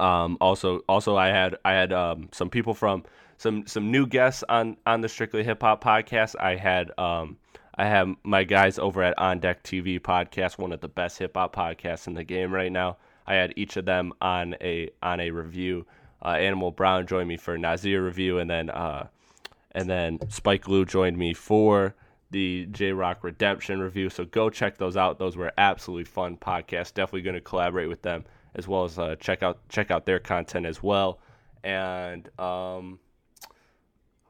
um, 0.00 0.38
also, 0.40 0.78
also 0.88 1.16
I 1.16 1.28
had 1.28 1.56
I 1.64 1.72
had 1.72 1.92
um, 1.92 2.30
some 2.32 2.48
people 2.48 2.72
from 2.72 3.04
some 3.36 3.66
some 3.66 3.90
new 3.90 4.06
guests 4.06 4.42
on 4.48 4.78
on 4.86 5.02
the 5.02 5.08
Strictly 5.08 5.44
Hip 5.44 5.60
Hop 5.62 5.84
podcast. 5.84 6.34
I 6.40 6.56
had 6.56 6.90
um 6.98 7.36
I 7.76 7.84
have 7.84 8.08
my 8.24 8.44
guys 8.44 8.78
over 8.78 9.02
at 9.02 9.18
On 9.18 9.38
Deck 9.38 9.62
TV 9.62 10.00
podcast, 10.00 10.58
one 10.58 10.72
of 10.72 10.80
the 10.80 10.88
best 10.88 11.18
hip 11.18 11.36
hop 11.36 11.54
podcasts 11.54 12.06
in 12.06 12.14
the 12.14 12.24
game 12.24 12.52
right 12.52 12.72
now. 12.72 12.96
I 13.26 13.34
had 13.34 13.52
each 13.56 13.76
of 13.76 13.84
them 13.84 14.12
on 14.22 14.56
a 14.62 14.90
on 15.02 15.20
a 15.20 15.30
review. 15.30 15.86
Uh, 16.24 16.30
Animal 16.30 16.70
Brown 16.70 17.06
joined 17.06 17.28
me 17.28 17.36
for 17.36 17.56
Nasir 17.58 18.02
review, 18.02 18.38
and 18.38 18.48
then 18.48 18.70
uh, 18.70 19.06
and 19.72 19.88
then 19.88 20.18
Spike 20.28 20.68
Lou 20.68 20.84
joined 20.84 21.16
me 21.16 21.34
for 21.34 21.94
the 22.30 22.66
Jay 22.66 22.92
Rock 22.92 23.22
Redemption 23.22 23.80
review. 23.80 24.08
So 24.08 24.24
go 24.24 24.50
check 24.50 24.78
those 24.78 24.96
out. 24.96 25.18
Those 25.18 25.36
were 25.36 25.52
absolutely 25.58 26.04
fun 26.04 26.36
podcasts. 26.36 26.94
Definitely 26.94 27.22
going 27.22 27.34
to 27.34 27.40
collaborate 27.40 27.88
with 27.88 28.02
them 28.02 28.24
as 28.54 28.66
well 28.66 28.84
as 28.84 28.98
uh, 28.98 29.16
check 29.16 29.42
out 29.42 29.68
check 29.68 29.90
out 29.90 30.06
their 30.06 30.18
content 30.18 30.66
as 30.66 30.82
well. 30.82 31.20
And 31.62 32.28
um, 32.38 32.98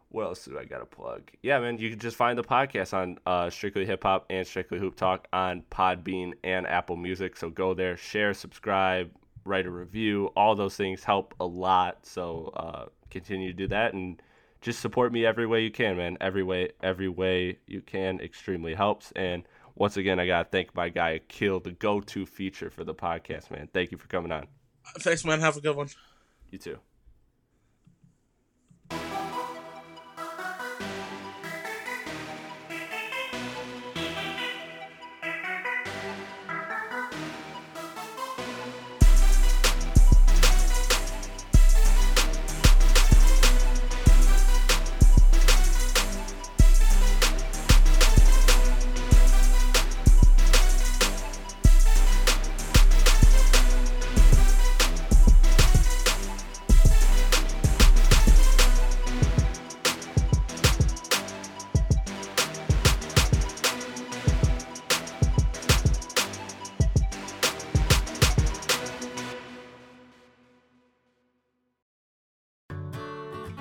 what 0.09 0.25
else 0.25 0.45
do 0.45 0.59
I 0.59 0.65
got 0.65 0.79
to 0.79 0.87
plug? 0.87 1.31
Yeah, 1.43 1.61
man, 1.61 1.79
you 1.79 1.91
can 1.91 1.99
just 1.99 2.17
find 2.17 2.39
the 2.39 2.43
podcast 2.43 2.93
on 2.95 3.19
uh, 3.27 3.49
Strictly 3.51 3.87
Hip 3.87 4.03
Hop 4.03 4.27
and 4.31 4.47
Strictly 4.47 4.79
Hoop 4.79 4.97
Talk 4.97 5.29
on 5.33 5.63
Podbean 5.71 6.33
and 6.43 6.67
Apple 6.67 6.97
Music. 6.97 7.37
So 7.37 7.51
go 7.51 7.75
there, 7.75 7.97
share, 7.97 8.35
subscribe, 8.35 9.11
write 9.45 9.67
a 9.67 9.71
review. 9.71 10.33
All 10.37 10.55
those 10.55 10.77
things 10.77 11.05
help 11.05 11.35
a 11.39 11.47
lot. 11.47 11.99
So 12.03 12.53
uh, 12.57 12.87
continue 13.11 13.49
to 13.49 13.57
do 13.57 13.69
that 13.69 13.95
and 13.95 14.21
just 14.61 14.81
support 14.81 15.13
me 15.13 15.25
every 15.25 15.47
way 15.47 15.63
you 15.63 15.71
can, 15.71 15.97
man. 15.97 16.19
Every 16.21 16.43
way, 16.43 16.71
every 16.83 17.09
way 17.09 17.59
you 17.67 17.81
can 17.81 18.21
extremely 18.21 18.75
helps. 18.75 19.13
And 19.17 19.45
once 19.75 19.97
again, 19.97 20.21
I 20.21 20.27
gotta 20.27 20.49
thank 20.49 20.75
my 20.75 20.89
guy 20.89 21.11
Akil, 21.11 21.61
the 21.61 21.73
go-to 21.73 22.27
feature 22.27 22.71
for 22.71 22.85
the 22.85 22.95
podcast, 22.95 23.51
man. 23.51 23.69
Thank 23.73 23.93
you 23.93 23.99
for 23.99 24.09
coming 24.09 24.33
on. 24.33 24.47
Thanks, 24.99 25.25
man. 25.25 25.41
Have 25.41 25.57
a 25.57 25.61
good 25.61 25.77
one. 25.77 25.89
You 26.51 26.59
too. 26.59 26.79